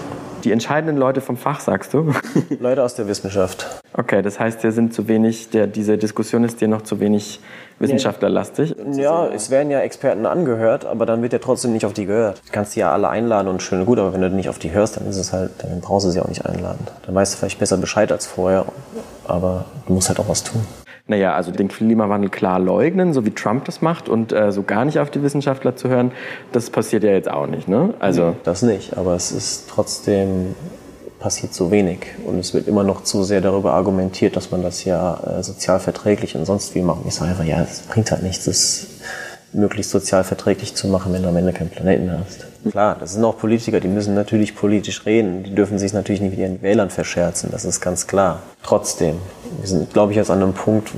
Die 0.44 0.52
entscheidenden 0.52 0.96
Leute 0.96 1.20
vom 1.20 1.36
Fach, 1.36 1.60
sagst 1.60 1.92
du? 1.92 2.12
Leute 2.60 2.82
aus 2.82 2.94
der 2.94 3.08
Wissenschaft. 3.08 3.82
Okay, 3.98 4.20
das 4.20 4.38
heißt, 4.38 4.62
dir 4.62 4.72
sind 4.72 4.92
zu 4.92 5.08
wenig, 5.08 5.48
der, 5.50 5.66
diese 5.66 5.96
Diskussion 5.96 6.44
ist 6.44 6.60
dir 6.60 6.68
noch 6.68 6.82
zu 6.82 7.00
wenig 7.00 7.40
wissenschaftlerlastig. 7.78 8.76
Ja, 8.92 9.26
es 9.28 9.50
werden 9.50 9.70
ja 9.70 9.80
Experten 9.80 10.26
angehört, 10.26 10.84
aber 10.84 11.06
dann 11.06 11.22
wird 11.22 11.32
ja 11.32 11.38
trotzdem 11.38 11.72
nicht 11.72 11.86
auf 11.86 11.94
die 11.94 12.04
gehört. 12.04 12.42
Du 12.46 12.52
kannst 12.52 12.76
die 12.76 12.80
ja 12.80 12.92
alle 12.92 13.08
einladen 13.08 13.48
und 13.48 13.62
schön 13.62 13.80
und 13.80 13.86
gut, 13.86 13.98
aber 13.98 14.12
wenn 14.12 14.20
du 14.20 14.28
nicht 14.28 14.50
auf 14.50 14.58
die 14.58 14.70
hörst, 14.70 14.98
dann 14.98 15.06
ist 15.08 15.16
es 15.16 15.32
halt, 15.32 15.50
dann 15.58 15.80
brauchst 15.80 16.06
du 16.06 16.10
sie 16.10 16.20
auch 16.20 16.28
nicht 16.28 16.44
einladen. 16.44 16.86
Dann 17.06 17.14
weißt 17.14 17.34
du 17.34 17.38
vielleicht 17.38 17.58
besser 17.58 17.78
Bescheid 17.78 18.12
als 18.12 18.26
vorher, 18.26 18.66
aber 19.26 19.64
du 19.86 19.94
musst 19.94 20.08
halt 20.08 20.20
auch 20.20 20.28
was 20.28 20.44
tun. 20.44 20.60
Naja, 21.08 21.34
also 21.34 21.52
den 21.52 21.68
Klimawandel 21.68 22.30
klar 22.30 22.58
leugnen, 22.58 23.12
so 23.12 23.24
wie 23.24 23.30
Trump 23.30 23.64
das 23.64 23.80
macht 23.80 24.08
und 24.08 24.32
äh, 24.32 24.50
so 24.50 24.62
gar 24.64 24.84
nicht 24.84 24.98
auf 24.98 25.08
die 25.08 25.22
Wissenschaftler 25.22 25.76
zu 25.76 25.88
hören, 25.88 26.10
das 26.52 26.68
passiert 26.68 27.04
ja 27.04 27.10
jetzt 27.10 27.30
auch 27.30 27.46
nicht, 27.46 27.68
ne? 27.68 27.94
Also 28.00 28.34
das 28.42 28.62
nicht, 28.62 28.96
aber 28.98 29.14
es 29.14 29.30
ist 29.30 29.68
trotzdem 29.70 30.56
passiert 31.18 31.54
so 31.54 31.70
wenig 31.70 31.98
und 32.26 32.38
es 32.38 32.54
wird 32.54 32.68
immer 32.68 32.84
noch 32.84 33.02
zu 33.02 33.24
sehr 33.24 33.40
darüber 33.40 33.72
argumentiert, 33.74 34.36
dass 34.36 34.50
man 34.50 34.62
das 34.62 34.84
ja 34.84 35.38
äh, 35.38 35.42
sozial 35.42 35.80
verträglich 35.80 36.36
und 36.36 36.44
sonst 36.44 36.74
wie 36.74 36.82
macht. 36.82 37.00
Ich 37.06 37.14
sage 37.14 37.30
einfach, 37.30 37.44
ja, 37.44 37.62
es 37.62 37.80
bringt 37.80 38.10
halt 38.10 38.22
nichts, 38.22 38.44
das 38.44 38.86
möglichst 39.52 39.90
sozial 39.90 40.24
verträglich 40.24 40.74
zu 40.74 40.88
machen, 40.88 41.12
wenn 41.12 41.22
du 41.22 41.28
am 41.28 41.36
Ende 41.36 41.52
keinen 41.52 41.70
Planeten 41.70 42.12
hast. 42.12 42.46
Klar, 42.70 42.96
das 42.98 43.14
sind 43.14 43.24
auch 43.24 43.38
Politiker, 43.38 43.80
die 43.80 43.88
müssen 43.88 44.14
natürlich 44.14 44.54
politisch 44.54 45.06
reden. 45.06 45.44
Die 45.44 45.54
dürfen 45.54 45.78
sich 45.78 45.92
natürlich 45.92 46.20
nicht 46.20 46.32
mit 46.32 46.40
ihren 46.40 46.62
Wählern 46.62 46.90
verscherzen, 46.90 47.50
das 47.50 47.64
ist 47.64 47.80
ganz 47.80 48.06
klar. 48.06 48.42
Trotzdem, 48.62 49.16
wir 49.60 49.68
sind, 49.68 49.92
glaube 49.92 50.12
ich, 50.12 50.16
jetzt 50.16 50.30
an 50.30 50.42
einem 50.42 50.52
Punkt, 50.52 50.90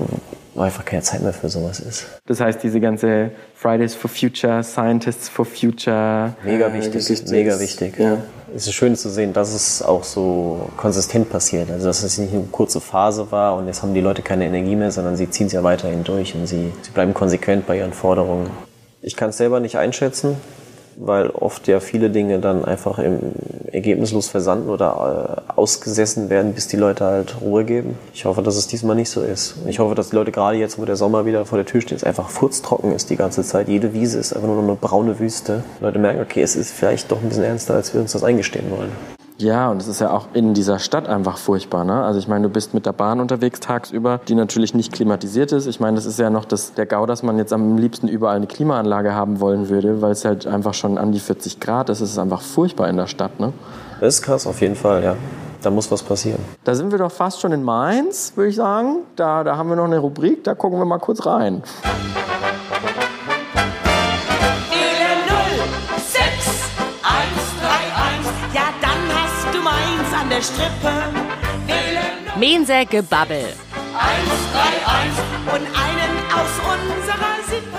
wo 0.55 0.61
einfach 0.61 0.85
keine 0.85 1.03
Zeit 1.03 1.23
mehr 1.23 1.33
für 1.33 1.49
sowas 1.49 1.79
ist. 1.79 2.07
Das 2.27 2.41
heißt, 2.41 2.63
diese 2.63 2.81
ganze 2.81 3.31
Fridays 3.55 3.95
for 3.95 4.11
Future, 4.11 4.65
Scientists 4.65 5.29
for 5.29 5.45
Future. 5.45 6.35
Mega 6.45 6.73
wichtig, 6.73 7.09
äh, 7.09 7.31
mega 7.31 7.61
wichtig. 7.61 7.99
Ja. 7.99 8.19
Es 8.55 8.67
ist 8.67 8.75
schön 8.75 8.97
zu 8.97 9.11
sehen, 9.11 9.33
dass 9.33 9.53
es 9.53 9.83
auch 9.83 10.05
so 10.05 10.71
konsistent 10.77 11.29
passiert. 11.29 11.71
Also, 11.71 11.87
dass 11.87 12.03
es 12.03 12.19
nicht 12.19 12.33
eine 12.33 12.45
kurze 12.45 12.81
Phase 12.81 13.31
war 13.31 13.57
und 13.57 13.67
jetzt 13.67 13.83
haben 13.83 13.95
die 13.95 14.01
Leute 14.01 14.23
keine 14.23 14.47
Energie 14.47 14.75
mehr, 14.75 14.91
sondern 14.91 15.17
sie 15.17 15.29
ziehen 15.29 15.49
es 15.49 15.53
ja 15.53 15.63
weiterhin 15.63 16.03
durch 16.03 16.35
und 16.35 16.47
sie, 16.47 16.73
sie 16.83 16.91
bleiben 16.93 17.13
konsequent 17.13 17.67
bei 17.67 17.77
ihren 17.79 17.93
Forderungen. 17.93 18.51
Ich 19.03 19.17
kann 19.17 19.31
es 19.31 19.37
selber 19.37 19.61
nicht 19.61 19.77
einschätzen 19.77 20.37
weil 21.01 21.31
oft 21.31 21.69
ja 21.69 21.81
viele 21.81 22.11
Dinge 22.11 22.41
dann 22.41 22.65
einfach 22.65 22.99
im 22.99 23.19
ergebnislos 23.71 24.29
versanden 24.29 24.69
oder 24.69 25.45
äh, 25.49 25.53
ausgesessen 25.53 26.31
werden, 26.31 26.55
bis 26.55 26.67
die 26.69 26.77
Leute 26.77 27.05
halt 27.05 27.41
Ruhe 27.41 27.65
geben. 27.65 27.97
Ich 28.13 28.25
hoffe, 28.25 28.43
dass 28.43 28.57
es 28.57 28.67
diesmal 28.67 28.97
nicht 28.97 29.11
so 29.11 29.23
ist. 29.23 29.57
Ich 29.67 29.79
hoffe, 29.79 29.95
dass 29.95 30.11
die 30.11 30.17
Leute 30.17 30.33
gerade 30.33 30.57
jetzt, 30.57 30.79
wo 30.79 30.85
der 30.85 30.97
Sommer 30.97 31.27
wieder 31.27 31.45
vor 31.45 31.59
der 31.59 31.67
Tür 31.67 31.81
steht, 31.81 31.99
es 31.99 32.05
einfach 32.05 32.31
furztrocken 32.31 32.93
ist 32.93 33.11
die 33.11 33.17
ganze 33.17 33.43
Zeit. 33.43 33.69
Jede 33.69 33.93
Wiese 33.93 34.19
ist 34.19 34.33
einfach 34.33 34.49
nur 34.49 34.57
noch 34.57 34.65
eine 34.65 34.77
braune 34.77 35.19
Wüste. 35.19 35.63
Die 35.79 35.85
Leute 35.85 35.99
merken, 35.99 36.21
okay, 36.21 36.43
es 36.43 36.57
ist 36.57 36.73
vielleicht 36.73 37.11
doch 37.13 37.23
ein 37.23 37.29
bisschen 37.29 37.45
ernster, 37.45 37.75
als 37.75 37.95
wir 37.95 38.01
uns 38.01 38.13
das 38.13 38.25
eingestehen 38.25 38.71
wollen. 38.71 39.18
Ja, 39.41 39.71
und 39.71 39.81
es 39.81 39.87
ist 39.87 40.01
ja 40.01 40.11
auch 40.11 40.27
in 40.35 40.53
dieser 40.53 40.81
Stadt 40.81 41.09
einfach 41.09 41.39
furchtbar. 41.39 41.85
Ne? 41.85 42.03
Also 42.03 42.19
ich 42.19 42.27
meine, 42.27 42.49
du 42.49 42.53
bist 42.53 42.75
mit 42.75 42.87
der 42.87 42.93
Bahn 42.93 43.21
unterwegs 43.21 43.61
tagsüber, 43.61 44.21
die 44.27 44.35
natürlich 44.35 44.75
nicht 44.75 44.93
klimatisiert 44.93 45.53
ist. 45.53 45.67
Ich 45.67 45.79
meine, 45.79 45.95
das 45.95 46.07
ist 46.07 46.19
ja 46.19 46.29
noch 46.29 46.45
das, 46.45 46.75
der 46.75 46.87
GAU, 46.87 47.07
dass 47.07 47.23
man 47.23 47.39
jetzt 47.39 47.53
am 47.53 47.79
liebsten 47.79 48.09
überall 48.09 48.35
eine 48.35 48.49
Klimaanlage 48.49 49.15
haben 49.15 49.39
wollen 49.39 49.69
würde, 49.69 50.03
weil 50.03 50.11
es 50.11 50.25
halt 50.25 50.49
einfach 50.49 50.75
schon 50.75 50.99
an 50.99 51.13
die 51.13 51.21
40 51.21 51.61
Grad 51.61 51.89
ist. 51.89 52.01
Es 52.01 52.11
ist 52.11 52.19
einfach 52.19 52.43
furchtbar 52.43 52.89
in 52.89 52.97
der 52.97 53.07
Stadt. 53.07 53.39
Ne? 53.39 53.53
Das 54.01 54.17
ist 54.17 54.23
krass, 54.23 54.45
auf 54.45 54.61
jeden 54.61 54.75
Fall, 54.75 55.05
ja. 55.05 55.17
Da 55.63 55.71
muss 55.71 55.91
was 55.91 56.03
passieren. 56.03 56.41
Da 56.65 56.75
sind 56.75 56.91
wir 56.91 56.99
doch 56.99 57.13
fast 57.13 57.41
schon 57.41 57.53
in 57.53 57.63
Mainz, 57.63 58.33
würde 58.35 58.51
ich 58.51 58.57
sagen. 58.57 58.99
Da, 59.15 59.45
da 59.45 59.57
haben 59.57 59.69
wir 59.69 59.77
noch 59.77 59.85
eine 59.85 59.99
Rubrik, 59.99 60.43
da 60.43 60.55
gucken 60.57 60.79
wir 60.79 60.85
mal 60.85 60.99
kurz 60.99 61.25
rein. 61.27 61.63
An 70.39 70.43
der 70.43 70.43
Strippe. 70.43 70.95
Wählen 71.67 72.39
Mense 72.39 72.87
Gebabbel. 72.89 73.45
131 73.95 75.25
und 75.47 75.55
einen 75.55 76.13
aus 76.33 76.55
unserer 76.65 77.37
Sippe. 77.49 77.79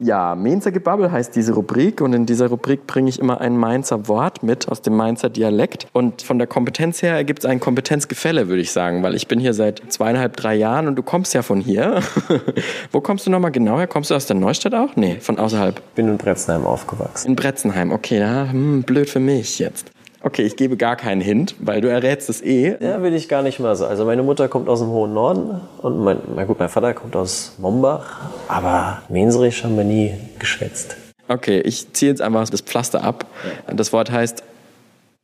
Ja, 0.00 0.34
Mainzer 0.34 0.72
Gebabbel 0.72 1.12
heißt 1.12 1.34
diese 1.36 1.54
Rubrik 1.54 2.00
und 2.00 2.12
in 2.12 2.26
dieser 2.26 2.48
Rubrik 2.48 2.86
bringe 2.86 3.08
ich 3.08 3.18
immer 3.18 3.40
ein 3.40 3.56
Mainzer 3.56 4.08
Wort 4.08 4.42
mit 4.42 4.68
aus 4.68 4.82
dem 4.82 4.96
Mainzer 4.96 5.30
Dialekt 5.30 5.86
und 5.92 6.22
von 6.22 6.38
der 6.38 6.46
Kompetenz 6.46 7.00
her 7.00 7.14
ergibt 7.14 7.40
es 7.40 7.46
ein 7.46 7.60
Kompetenzgefälle, 7.60 8.48
würde 8.48 8.60
ich 8.60 8.72
sagen, 8.72 9.02
weil 9.02 9.14
ich 9.14 9.28
bin 9.28 9.38
hier 9.38 9.54
seit 9.54 9.82
zweieinhalb, 9.88 10.36
drei 10.36 10.56
Jahren 10.56 10.88
und 10.88 10.96
du 10.96 11.02
kommst 11.02 11.32
ja 11.32 11.42
von 11.42 11.60
hier. 11.60 12.00
Wo 12.92 13.00
kommst 13.00 13.26
du 13.26 13.30
nochmal 13.30 13.52
genau 13.52 13.78
her? 13.78 13.86
Kommst 13.86 14.10
du 14.10 14.14
aus 14.14 14.26
der 14.26 14.36
Neustadt 14.36 14.74
auch? 14.74 14.96
Nee, 14.96 15.18
von 15.20 15.38
außerhalb. 15.38 15.80
Bin 15.94 16.08
in 16.08 16.18
Bretzenheim 16.18 16.66
aufgewachsen. 16.66 17.28
In 17.28 17.36
Bretzenheim, 17.36 17.92
okay, 17.92 18.18
ja, 18.18 18.48
hm, 18.50 18.82
blöd 18.82 19.08
für 19.08 19.20
mich 19.20 19.58
jetzt. 19.58 19.93
Okay, 20.26 20.40
ich 20.40 20.56
gebe 20.56 20.78
gar 20.78 20.96
keinen 20.96 21.20
Hint, 21.20 21.54
weil 21.58 21.82
du 21.82 21.88
errätst 21.88 22.30
es 22.30 22.40
eh. 22.40 22.78
Ja, 22.80 23.02
will 23.02 23.12
ich 23.12 23.28
gar 23.28 23.42
nicht 23.42 23.60
mal 23.60 23.76
so. 23.76 23.84
Also 23.84 24.06
meine 24.06 24.22
Mutter 24.22 24.48
kommt 24.48 24.70
aus 24.70 24.80
dem 24.80 24.88
hohen 24.88 25.12
Norden 25.12 25.60
und 25.82 26.02
mein, 26.02 26.16
na 26.34 26.44
gut, 26.44 26.58
mein 26.58 26.70
Vater 26.70 26.94
kommt 26.94 27.14
aus 27.14 27.56
Mombach, 27.58 28.22
aber 28.48 29.02
Mensrich 29.10 29.62
haben 29.62 29.76
wir 29.76 29.84
nie 29.84 30.14
geschwätzt. 30.38 30.96
Okay, 31.28 31.60
ich 31.60 31.92
ziehe 31.92 32.10
jetzt 32.10 32.22
einfach 32.22 32.48
das 32.48 32.62
Pflaster 32.62 33.04
ab. 33.04 33.26
Das 33.70 33.92
Wort 33.92 34.10
heißt 34.10 34.42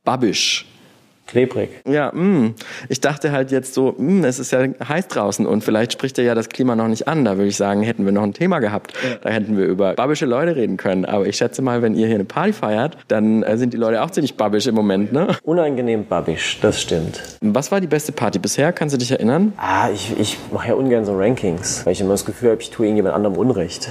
Babisch. 0.03 0.70
Klebrig. 1.31 1.69
Ja, 1.87 2.11
mh. 2.13 2.55
ich 2.89 2.99
dachte 2.99 3.31
halt 3.31 3.51
jetzt 3.51 3.73
so, 3.73 3.95
mh, 3.97 4.27
es 4.27 4.37
ist 4.37 4.51
ja 4.51 4.67
heiß 4.85 5.07
draußen 5.07 5.45
und 5.45 5.63
vielleicht 5.63 5.93
spricht 5.93 6.17
er 6.19 6.25
ja 6.25 6.35
das 6.35 6.49
Klima 6.49 6.75
noch 6.75 6.89
nicht 6.89 7.07
an. 7.07 7.23
Da 7.23 7.37
würde 7.37 7.47
ich 7.47 7.55
sagen, 7.55 7.83
hätten 7.83 8.03
wir 8.03 8.11
noch 8.11 8.23
ein 8.23 8.33
Thema 8.33 8.59
gehabt. 8.59 8.93
Da 9.21 9.29
hätten 9.29 9.57
wir 9.57 9.63
über 9.63 9.93
babische 9.93 10.25
Leute 10.25 10.57
reden 10.57 10.75
können. 10.75 11.05
Aber 11.05 11.25
ich 11.25 11.37
schätze 11.37 11.61
mal, 11.61 11.81
wenn 11.81 11.95
ihr 11.95 12.07
hier 12.07 12.15
eine 12.15 12.25
Party 12.25 12.51
feiert, 12.51 12.97
dann 13.07 13.43
äh, 13.43 13.57
sind 13.57 13.73
die 13.73 13.77
Leute 13.77 14.01
auch 14.03 14.11
ziemlich 14.11 14.35
babisch 14.35 14.67
im 14.67 14.75
Moment, 14.75 15.13
ne? 15.13 15.27
Unangenehm 15.43 16.05
babisch, 16.05 16.59
das 16.61 16.81
stimmt. 16.81 17.21
Was 17.39 17.71
war 17.71 17.79
die 17.79 17.87
beste 17.87 18.11
Party 18.11 18.37
bisher? 18.37 18.73
Kannst 18.73 18.93
du 18.93 18.99
dich 18.99 19.11
erinnern? 19.11 19.53
Ah, 19.55 19.89
ich, 19.89 20.19
ich 20.19 20.37
mache 20.51 20.67
ja 20.67 20.73
ungern 20.73 21.05
so 21.05 21.17
Rankings, 21.17 21.85
weil 21.85 21.93
ich 21.93 22.01
immer 22.01 22.11
das 22.11 22.25
Gefühl 22.25 22.51
habe, 22.51 22.61
ich 22.61 22.71
tue 22.71 22.87
irgendjemand 22.87 23.15
anderem 23.15 23.37
Unrecht. 23.37 23.89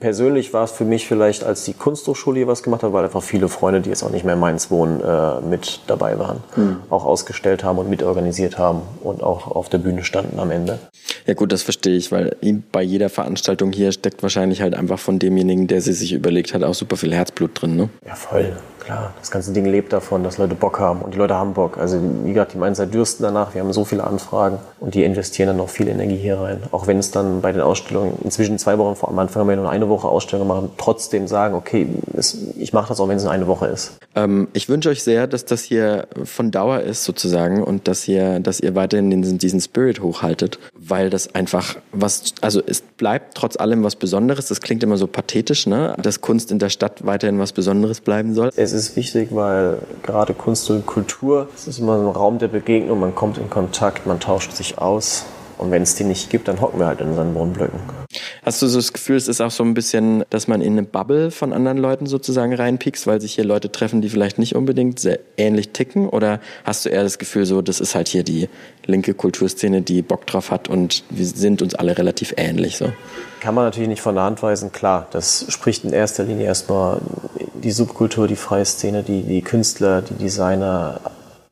Persönlich 0.00 0.52
war 0.52 0.64
es 0.64 0.72
für 0.72 0.84
mich 0.84 1.06
vielleicht, 1.06 1.44
als 1.44 1.64
die 1.64 1.74
Kunsthochschule 1.74 2.38
hier 2.38 2.46
was 2.46 2.62
gemacht 2.62 2.82
hat, 2.82 2.92
weil 2.92 3.04
einfach 3.04 3.22
viele 3.22 3.48
Freunde, 3.48 3.80
die 3.80 3.90
jetzt 3.90 4.02
auch 4.02 4.10
nicht 4.10 4.24
mehr 4.24 4.34
in 4.34 4.40
Mainz 4.40 4.70
wohnen, 4.70 5.00
äh, 5.00 5.40
mit 5.40 5.80
dabei 5.86 6.18
waren. 6.18 6.42
Auch 6.90 7.04
ausgestellt 7.04 7.64
haben 7.64 7.78
und 7.78 7.88
mitorganisiert 7.88 8.58
haben 8.58 8.82
und 9.02 9.22
auch 9.22 9.48
auf 9.48 9.68
der 9.68 9.78
Bühne 9.78 10.04
standen 10.04 10.38
am 10.38 10.50
Ende. 10.50 10.78
Ja 11.28 11.34
gut, 11.34 11.52
das 11.52 11.62
verstehe 11.62 11.94
ich, 11.94 12.10
weil 12.10 12.34
bei 12.72 12.82
jeder 12.82 13.10
Veranstaltung 13.10 13.70
hier 13.70 13.92
steckt 13.92 14.22
wahrscheinlich 14.22 14.62
halt 14.62 14.74
einfach 14.74 14.98
von 14.98 15.18
demjenigen, 15.18 15.66
der 15.66 15.82
sie 15.82 15.92
sich 15.92 16.14
überlegt 16.14 16.54
hat, 16.54 16.64
auch 16.64 16.72
super 16.72 16.96
viel 16.96 17.14
Herzblut 17.14 17.50
drin, 17.60 17.76
ne? 17.76 17.90
Ja, 18.06 18.14
voll. 18.14 18.56
Klar, 18.88 19.12
das 19.20 19.30
ganze 19.30 19.52
Ding 19.52 19.66
lebt 19.66 19.92
davon, 19.92 20.24
dass 20.24 20.38
Leute 20.38 20.54
Bock 20.54 20.80
haben 20.80 21.02
und 21.02 21.12
die 21.12 21.18
Leute 21.18 21.34
haben 21.34 21.52
Bock. 21.52 21.76
Also 21.76 22.00
wie 22.24 22.32
gesagt, 22.32 22.54
die 22.54 22.56
Mainzer 22.56 22.86
dürsten 22.86 23.22
danach, 23.22 23.52
wir 23.52 23.60
haben 23.60 23.70
so 23.74 23.84
viele 23.84 24.02
Anfragen 24.02 24.60
und 24.80 24.94
die 24.94 25.04
investieren 25.04 25.48
dann 25.48 25.58
noch 25.58 25.68
viel 25.68 25.88
Energie 25.88 26.16
hier 26.16 26.38
rein. 26.38 26.62
Auch 26.70 26.86
wenn 26.86 26.98
es 26.98 27.10
dann 27.10 27.42
bei 27.42 27.52
den 27.52 27.60
Ausstellungen 27.60 28.14
inzwischen 28.24 28.58
zwei 28.58 28.78
Wochen, 28.78 28.96
vor 28.96 29.10
am 29.10 29.18
Anfang 29.18 29.40
haben 29.40 29.48
wir 29.50 29.56
nur 29.56 29.68
eine 29.68 29.90
Woche 29.90 30.08
Ausstellung 30.08 30.48
gemacht, 30.48 30.70
trotzdem 30.78 31.28
sagen, 31.28 31.54
okay, 31.54 31.86
es, 32.16 32.38
ich 32.56 32.72
mache 32.72 32.88
das 32.88 32.98
auch, 32.98 33.08
wenn 33.08 33.18
es 33.18 33.24
nur 33.24 33.32
eine 33.32 33.46
Woche 33.46 33.66
ist. 33.66 33.98
Ähm, 34.14 34.48
ich 34.54 34.70
wünsche 34.70 34.88
euch 34.88 35.02
sehr, 35.02 35.26
dass 35.26 35.44
das 35.44 35.64
hier 35.64 36.08
von 36.24 36.50
Dauer 36.50 36.80
ist 36.80 37.04
sozusagen 37.04 37.62
und 37.62 37.88
dass 37.88 38.08
ihr, 38.08 38.40
dass 38.40 38.58
ihr 38.58 38.74
weiterhin 38.74 39.10
diesen, 39.10 39.36
diesen 39.36 39.60
Spirit 39.60 40.00
hochhaltet, 40.00 40.58
weil 40.78 41.10
das 41.10 41.17
einfach 41.26 41.76
was, 41.92 42.34
also 42.40 42.62
es 42.64 42.80
bleibt 42.80 43.34
trotz 43.34 43.56
allem 43.56 43.82
was 43.82 43.96
Besonderes. 43.96 44.46
Das 44.48 44.60
klingt 44.60 44.82
immer 44.82 44.96
so 44.96 45.06
pathetisch, 45.06 45.66
ne? 45.66 45.94
Dass 46.00 46.20
Kunst 46.20 46.50
in 46.50 46.58
der 46.58 46.70
Stadt 46.70 47.04
weiterhin 47.04 47.38
was 47.38 47.52
Besonderes 47.52 48.00
bleiben 48.00 48.34
soll. 48.34 48.50
Es 48.56 48.72
ist 48.72 48.96
wichtig, 48.96 49.28
weil 49.32 49.78
gerade 50.02 50.34
Kunst 50.34 50.70
und 50.70 50.86
Kultur, 50.86 51.48
es 51.54 51.66
ist 51.66 51.78
immer 51.78 51.98
ein 51.98 52.06
Raum 52.06 52.38
der 52.38 52.48
Begegnung, 52.48 53.00
man 53.00 53.14
kommt 53.14 53.38
in 53.38 53.50
Kontakt, 53.50 54.06
man 54.06 54.20
tauscht 54.20 54.52
sich 54.52 54.78
aus. 54.78 55.24
Und 55.58 55.70
wenn 55.70 55.82
es 55.82 55.96
die 55.96 56.04
nicht 56.04 56.30
gibt, 56.30 56.48
dann 56.48 56.60
hocken 56.60 56.78
wir 56.78 56.86
halt 56.86 57.00
in 57.00 57.08
unseren 57.08 57.34
Wohnblöcken. 57.34 57.80
Hast 58.42 58.62
du 58.62 58.66
so 58.66 58.78
das 58.78 58.92
Gefühl, 58.92 59.16
es 59.16 59.28
ist 59.28 59.40
auch 59.40 59.50
so 59.50 59.64
ein 59.64 59.74
bisschen, 59.74 60.24
dass 60.30 60.48
man 60.48 60.62
in 60.62 60.72
eine 60.72 60.84
Bubble 60.84 61.30
von 61.30 61.52
anderen 61.52 61.78
Leuten 61.78 62.06
sozusagen 62.06 62.54
reinpiekst, 62.54 63.06
weil 63.06 63.20
sich 63.20 63.34
hier 63.34 63.44
Leute 63.44 63.70
treffen, 63.70 64.00
die 64.00 64.08
vielleicht 64.08 64.38
nicht 64.38 64.54
unbedingt 64.54 64.98
sehr 64.98 65.18
ähnlich 65.36 65.70
ticken? 65.70 66.08
Oder 66.08 66.40
hast 66.64 66.84
du 66.84 66.88
eher 66.88 67.02
das 67.02 67.18
Gefühl, 67.18 67.44
so, 67.44 67.60
das 67.60 67.80
ist 67.80 67.94
halt 67.94 68.08
hier 68.08 68.22
die 68.22 68.48
linke 68.86 69.14
Kulturszene, 69.14 69.82
die 69.82 70.02
Bock 70.02 70.26
drauf 70.26 70.50
hat 70.50 70.68
und 70.68 71.04
wir 71.10 71.26
sind 71.26 71.60
uns 71.60 71.74
alle 71.74 71.98
relativ 71.98 72.34
ähnlich 72.36 72.76
so? 72.76 72.90
Kann 73.40 73.54
man 73.54 73.64
natürlich 73.64 73.88
nicht 73.88 74.02
von 74.02 74.14
der 74.14 74.24
Hand 74.24 74.42
weisen, 74.42 74.72
klar. 74.72 75.08
Das 75.10 75.44
spricht 75.48 75.84
in 75.84 75.92
erster 75.92 76.24
Linie 76.24 76.46
erstmal 76.46 77.00
die 77.62 77.70
Subkultur, 77.70 78.28
die 78.28 78.36
freie 78.36 78.64
Szene, 78.64 79.02
die, 79.02 79.22
die 79.22 79.42
Künstler, 79.42 80.02
die 80.02 80.14
Designer 80.14 81.00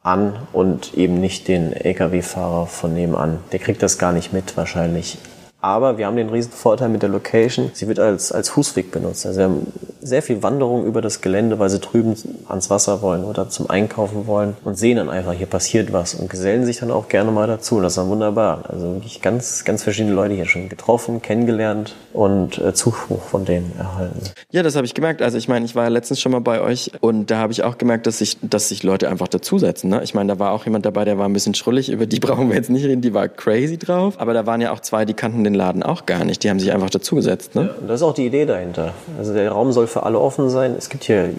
an 0.07 0.35
und 0.53 0.95
eben 0.95 1.21
nicht 1.21 1.49
den 1.49 1.73
Lkw-Fahrer 1.73 2.67
von 2.67 2.95
nebenan. 2.95 3.39
Der 3.53 3.59
kriegt 3.59 3.83
das 3.83 3.99
gar 3.99 4.13
nicht 4.13 4.33
mit 4.33 4.57
wahrscheinlich. 4.57 5.19
Aber 5.61 5.99
wir 5.99 6.07
haben 6.07 6.17
den 6.17 6.29
riesen 6.29 6.53
Vorteil 6.53 6.89
mit 6.89 7.03
der 7.03 7.09
Location. 7.09 7.71
Sie 7.73 7.89
wird 7.89 7.99
als, 7.99 8.31
als 8.31 8.51
Fußweg 8.51 8.93
benutzt. 8.93 9.27
Also 9.27 9.39
wir 9.39 9.45
haben 9.47 9.73
sehr 10.01 10.23
viel 10.23 10.43
Wanderung 10.43 10.85
über 10.85 11.03
das 11.03 11.21
Gelände, 11.21 11.59
weil 11.59 11.69
sie 11.69 11.81
drüben 11.81 12.15
ans 12.49 12.71
Wasser 12.71 13.03
wollen 13.03 13.25
oder 13.25 13.49
zum 13.49 13.69
Einkaufen 13.69 14.27
wollen 14.27 14.57
und 14.65 14.79
sehen 14.79 14.97
dann 14.99 15.11
einfach, 15.11 15.33
hier 15.33 15.47
passiert 15.47 15.93
was 15.93 16.15
und 16.15 16.31
gesellen 16.31 16.65
sich 16.65 16.79
dann 16.79 16.91
auch 16.91 17.09
gerne 17.09 17.33
mal 17.33 17.47
dazu. 17.47 17.77
Und 17.77 17.83
das 17.83 17.93
ist 17.93 17.99
dann 17.99 18.09
wunderbar. 18.09 18.65
Also 18.69 18.95
wirklich 18.95 19.21
ganz, 19.21 19.65
ganz 19.65 19.83
verschiedene 19.83 20.15
Leute 20.15 20.35
hier 20.35 20.47
schon 20.47 20.69
getroffen, 20.69 21.23
kennengelernt 21.23 21.97
und 22.13 22.59
äh, 22.59 22.73
Zuspruch 22.73 23.23
von 23.23 23.45
denen 23.45 23.73
erhalten. 23.77 24.21
Ja, 24.51 24.63
das 24.63 24.77
habe 24.77 24.87
ich 24.87 24.95
gemerkt. 24.95 25.23
Also 25.23 25.39
ich 25.39 25.49
meine, 25.49 25.65
ich 25.65 25.75
war 25.75 25.85
ja 25.85 25.91
letztens 25.91 26.21
schon 26.21 26.33
mal 26.33 26.41
bei 26.41 26.61
euch 26.61 26.93
und 27.01 27.31
da 27.31 27.39
habe 27.39 27.53
ich 27.53 27.65
auch 27.65 27.79
gemerkt, 27.79 28.07
dass 28.07 28.19
sich, 28.19 28.39
dass 28.43 28.69
sich 28.69 28.83
Leute 28.83 29.09
einfach 29.09 29.29
dazusetzen. 29.29 29.91
Ne? 29.91 30.03
Ich 30.05 30.15
meine, 30.15 30.33
da 30.33 30.39
war 30.39 30.53
auch 30.53 30.65
jemand 30.65 30.87
dabei, 30.87 31.05
der 31.05 31.19
war 31.19 31.29
ein 31.29 31.33
bisschen 31.33 31.55
schrullig. 31.55 31.91
Über 31.91 32.07
die 32.07 32.21
brauchen 32.21 32.49
wir 32.49 32.57
jetzt 32.57 32.71
nicht 32.71 32.85
reden. 32.85 33.03
Die 33.03 33.15
war 33.15 33.29
crazy 33.29 33.79
drauf. 33.79 34.15
Aber 34.19 34.35
da 34.35 34.47
waren 34.47 34.61
ja 34.61 34.71
auch 34.71 34.81
zwei, 34.81 35.05
die 35.05 35.15
kannten 35.15 35.46
den 35.47 35.55
Laden 35.55 35.83
auch 35.83 36.07
gar 36.07 36.25
nicht. 36.25 36.43
Die 36.45 36.51
haben 36.51 36.61
sich 36.61 36.73
einfach 36.73 36.91
dazugesetzt. 36.91 37.55
Ne? 37.55 37.75
Und 37.81 37.89
das 37.89 38.01
ist 38.01 38.03
auch 38.03 38.15
die 38.15 38.27
Idee 38.27 38.47
dahinter. 38.47 38.93
Also 39.19 39.33
der 39.33 39.51
Raum 39.51 39.73
soll 39.73 39.87
für 39.87 40.03
alle 40.03 40.19
offen 40.19 40.51
sein. 40.51 40.75
Es 40.77 40.89
gibt 40.89 41.05
hier 41.05 41.31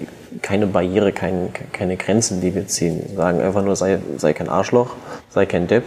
keine 0.42 0.68
Barriere, 0.68 1.12
kein, 1.12 1.50
keine 1.74 1.98
Grenzen, 1.98 2.42
die 2.42 2.56
wir 2.56 2.68
ziehen. 2.68 3.04
Wir 3.08 3.16
sagen 3.16 3.42
einfach 3.42 3.64
nur, 3.64 3.76
sei, 3.76 4.00
sei 4.18 4.34
kein 4.34 4.50
Arschloch, 4.50 4.92
sei 5.30 5.46
kein 5.46 5.68
Depp. 5.68 5.86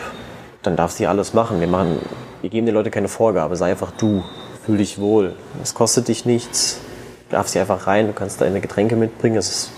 Dann 0.63 0.77
darfst 0.77 0.99
du 0.99 1.01
hier 1.01 1.11
alles 1.11 1.35
machen. 1.35 1.61
Wir 1.61 1.69
machen, 1.69 1.99
wir 2.43 2.51
geben 2.51 2.67
den 2.67 2.75
Leuten 2.75 2.91
keine 2.91 3.09
Vorgabe. 3.09 3.57
Sei 3.57 3.71
einfach 3.71 3.93
du. 3.93 4.23
Fühl 4.65 4.79
dich 4.79 5.01
wohl. 5.01 5.35
Es 5.63 5.75
kostet 5.75 6.09
dich 6.09 6.27
nichts. 6.27 6.81
Du 7.29 7.37
darfst 7.37 7.55
hier 7.55 7.63
einfach 7.63 7.87
rein. 7.87 8.09
Du 8.09 8.13
kannst 8.13 8.41
deine 8.41 8.61
Getränke 8.61 8.97
mitbringen. 8.97 9.37
Es 9.37 9.49
ist, 9.49 9.71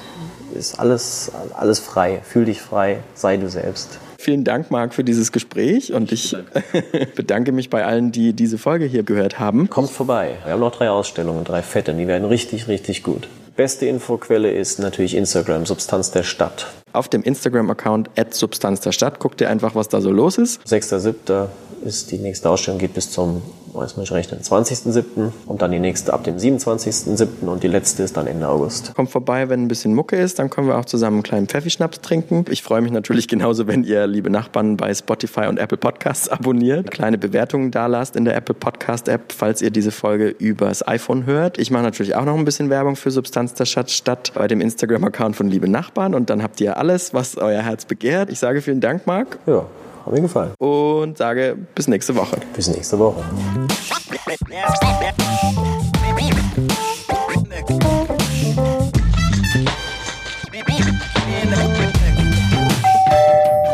ist 0.55 0.81
alles, 0.81 1.31
alles 1.55 1.79
frei. 1.79 2.21
Fühl 2.25 2.45
dich 2.45 2.61
frei. 2.61 2.99
Sei 3.15 3.37
du 3.37 3.49
selbst. 3.49 3.99
Vielen 4.23 4.45
Dank, 4.45 4.71
Marc, 4.71 4.95
für 4.95 5.03
dieses 5.03 5.33
Gespräch 5.33 5.93
und 5.93 6.13
ich 6.13 6.37
bedanke 7.17 7.51
mich 7.51 7.71
bei 7.71 7.85
allen, 7.85 8.13
die 8.13 8.35
diese 8.35 8.57
Folge 8.57 8.85
hier 8.85 9.03
gehört 9.03 9.41
haben. 9.41 9.69
Kommt 9.69 9.91
vorbei. 9.91 10.37
Wir 10.45 10.53
haben 10.53 10.61
noch 10.61 10.71
drei 10.71 10.91
Ausstellungen, 10.91 11.43
drei 11.43 11.61
fette. 11.61 11.93
Die 11.93 12.07
werden 12.07 12.29
richtig, 12.29 12.69
richtig 12.69 13.03
gut. 13.03 13.27
Beste 13.57 13.87
Infoquelle 13.87 14.53
ist 14.53 14.79
natürlich 14.79 15.17
Instagram, 15.17 15.67
Substanz 15.67 16.13
der 16.13 16.23
Stadt. 16.23 16.69
Auf 16.93 17.09
dem 17.09 17.25
Instagram-Account 17.25 18.11
Substanz 18.31 18.79
der 18.81 18.93
Stadt 18.93 19.19
guckt 19.19 19.41
ihr 19.41 19.51
einfach, 19.51 19.75
was 19.75 19.89
da 19.89 20.01
so 20.01 20.13
los 20.13 20.39
ist. 20.39 20.61
6.7. 20.69 21.49
ist 21.85 22.13
die 22.13 22.19
nächste 22.19 22.49
Ausstellung, 22.49 22.79
geht 22.79 22.95
bis 22.95 23.11
zum, 23.11 23.43
weiß 23.75 23.97
man 23.97 24.03
nicht 24.03 24.13
rechnen, 24.13 24.41
20.7. 24.41 25.33
und 25.47 25.63
dann 25.63 25.71
die 25.71 25.79
nächste 25.79 26.13
ab 26.13 26.25
dem 26.25 26.37
27.7. 26.37 27.47
und 27.47 27.63
die 27.63 27.69
letzte 27.69 28.03
ist 28.03 28.17
dann 28.17 28.27
Ende 28.27 28.49
August. 28.49 28.95
Kommt 28.95 29.11
vorbei, 29.11 29.49
wenn 29.49 29.63
ein 29.63 29.69
bisschen 29.69 29.95
Mucke 29.95 30.17
ist, 30.17 30.39
dann 30.39 30.51
können 30.51 30.69
wir 30.69 30.79
auch 30.79 30.85
zusammen 30.85 31.17
einen 31.17 31.23
kleinen 31.23 31.47
Pfeffi-Schnaps 31.49 32.01
trinken. 32.01 32.45
Ich 32.51 32.63
freue 32.63 32.81
mich 32.81 32.93
natürlich 32.93 33.29
genauso, 33.29 33.67
wenn 33.67 33.85
ihr, 33.85 34.07
liebe 34.07 34.31
Nachbarn, 34.31 34.77
bei 34.77 34.93
Spotify 34.95 35.47
und 35.47 35.59
Apple 35.59 35.79
Podcasts 35.79 36.29
abonniert, 36.29 36.91
kleine 36.91 37.19
Bewertungen 37.19 37.71
da 37.71 37.87
lasst 37.87 38.17
in 38.17 38.25
der 38.25 38.37
Apple 38.37 38.55
Podcast-App, 38.55 39.33
falls 39.33 39.63
ihr 39.63 39.71
diese 39.71 39.91
Folge 39.91 40.29
übers 40.29 40.87
iPhone 40.87 41.27
hört. 41.27 41.59
Ich 41.59 41.71
mache 41.71 41.83
natürlich 41.83 42.15
auch 42.15 42.25
noch 42.25 42.37
ein 42.37 42.45
bisschen 42.45 42.71
Werbung 42.71 42.97
für 42.97 43.11
Substanz 43.11 43.55
der 43.55 43.65
Stadt 43.65 43.91
statt 43.91 44.33
bei 44.35 44.49
dem 44.49 44.61
Instagram-Account 44.61 45.37
von 45.37 45.49
Liebe 45.49 45.69
Nachbarn 45.69 46.15
und 46.15 46.31
dann 46.31 46.43
habt 46.43 46.61
ihr 46.61 46.77
alles, 46.77 47.15
was 47.15 47.37
euer 47.39 47.63
Herz 47.63 47.85
begehrt. 47.85 48.31
Ich 48.31 48.39
sage 48.39 48.63
vielen 48.63 48.81
Dank, 48.81 49.07
Marc. 49.07 49.39
Ja, 49.47 49.67
hat 50.05 50.13
mir 50.13 50.21
gefallen. 50.21 50.53
Und 50.59 51.19
sage 51.19 51.57
bis 51.75 51.89
nächste 51.89 52.15
Woche. 52.15 52.37
Bis 52.55 52.69
nächste 52.69 52.99
Woche. 52.99 53.23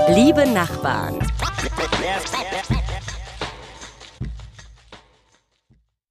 Liebe 0.09 0.47
Nachbarn. 0.47 1.19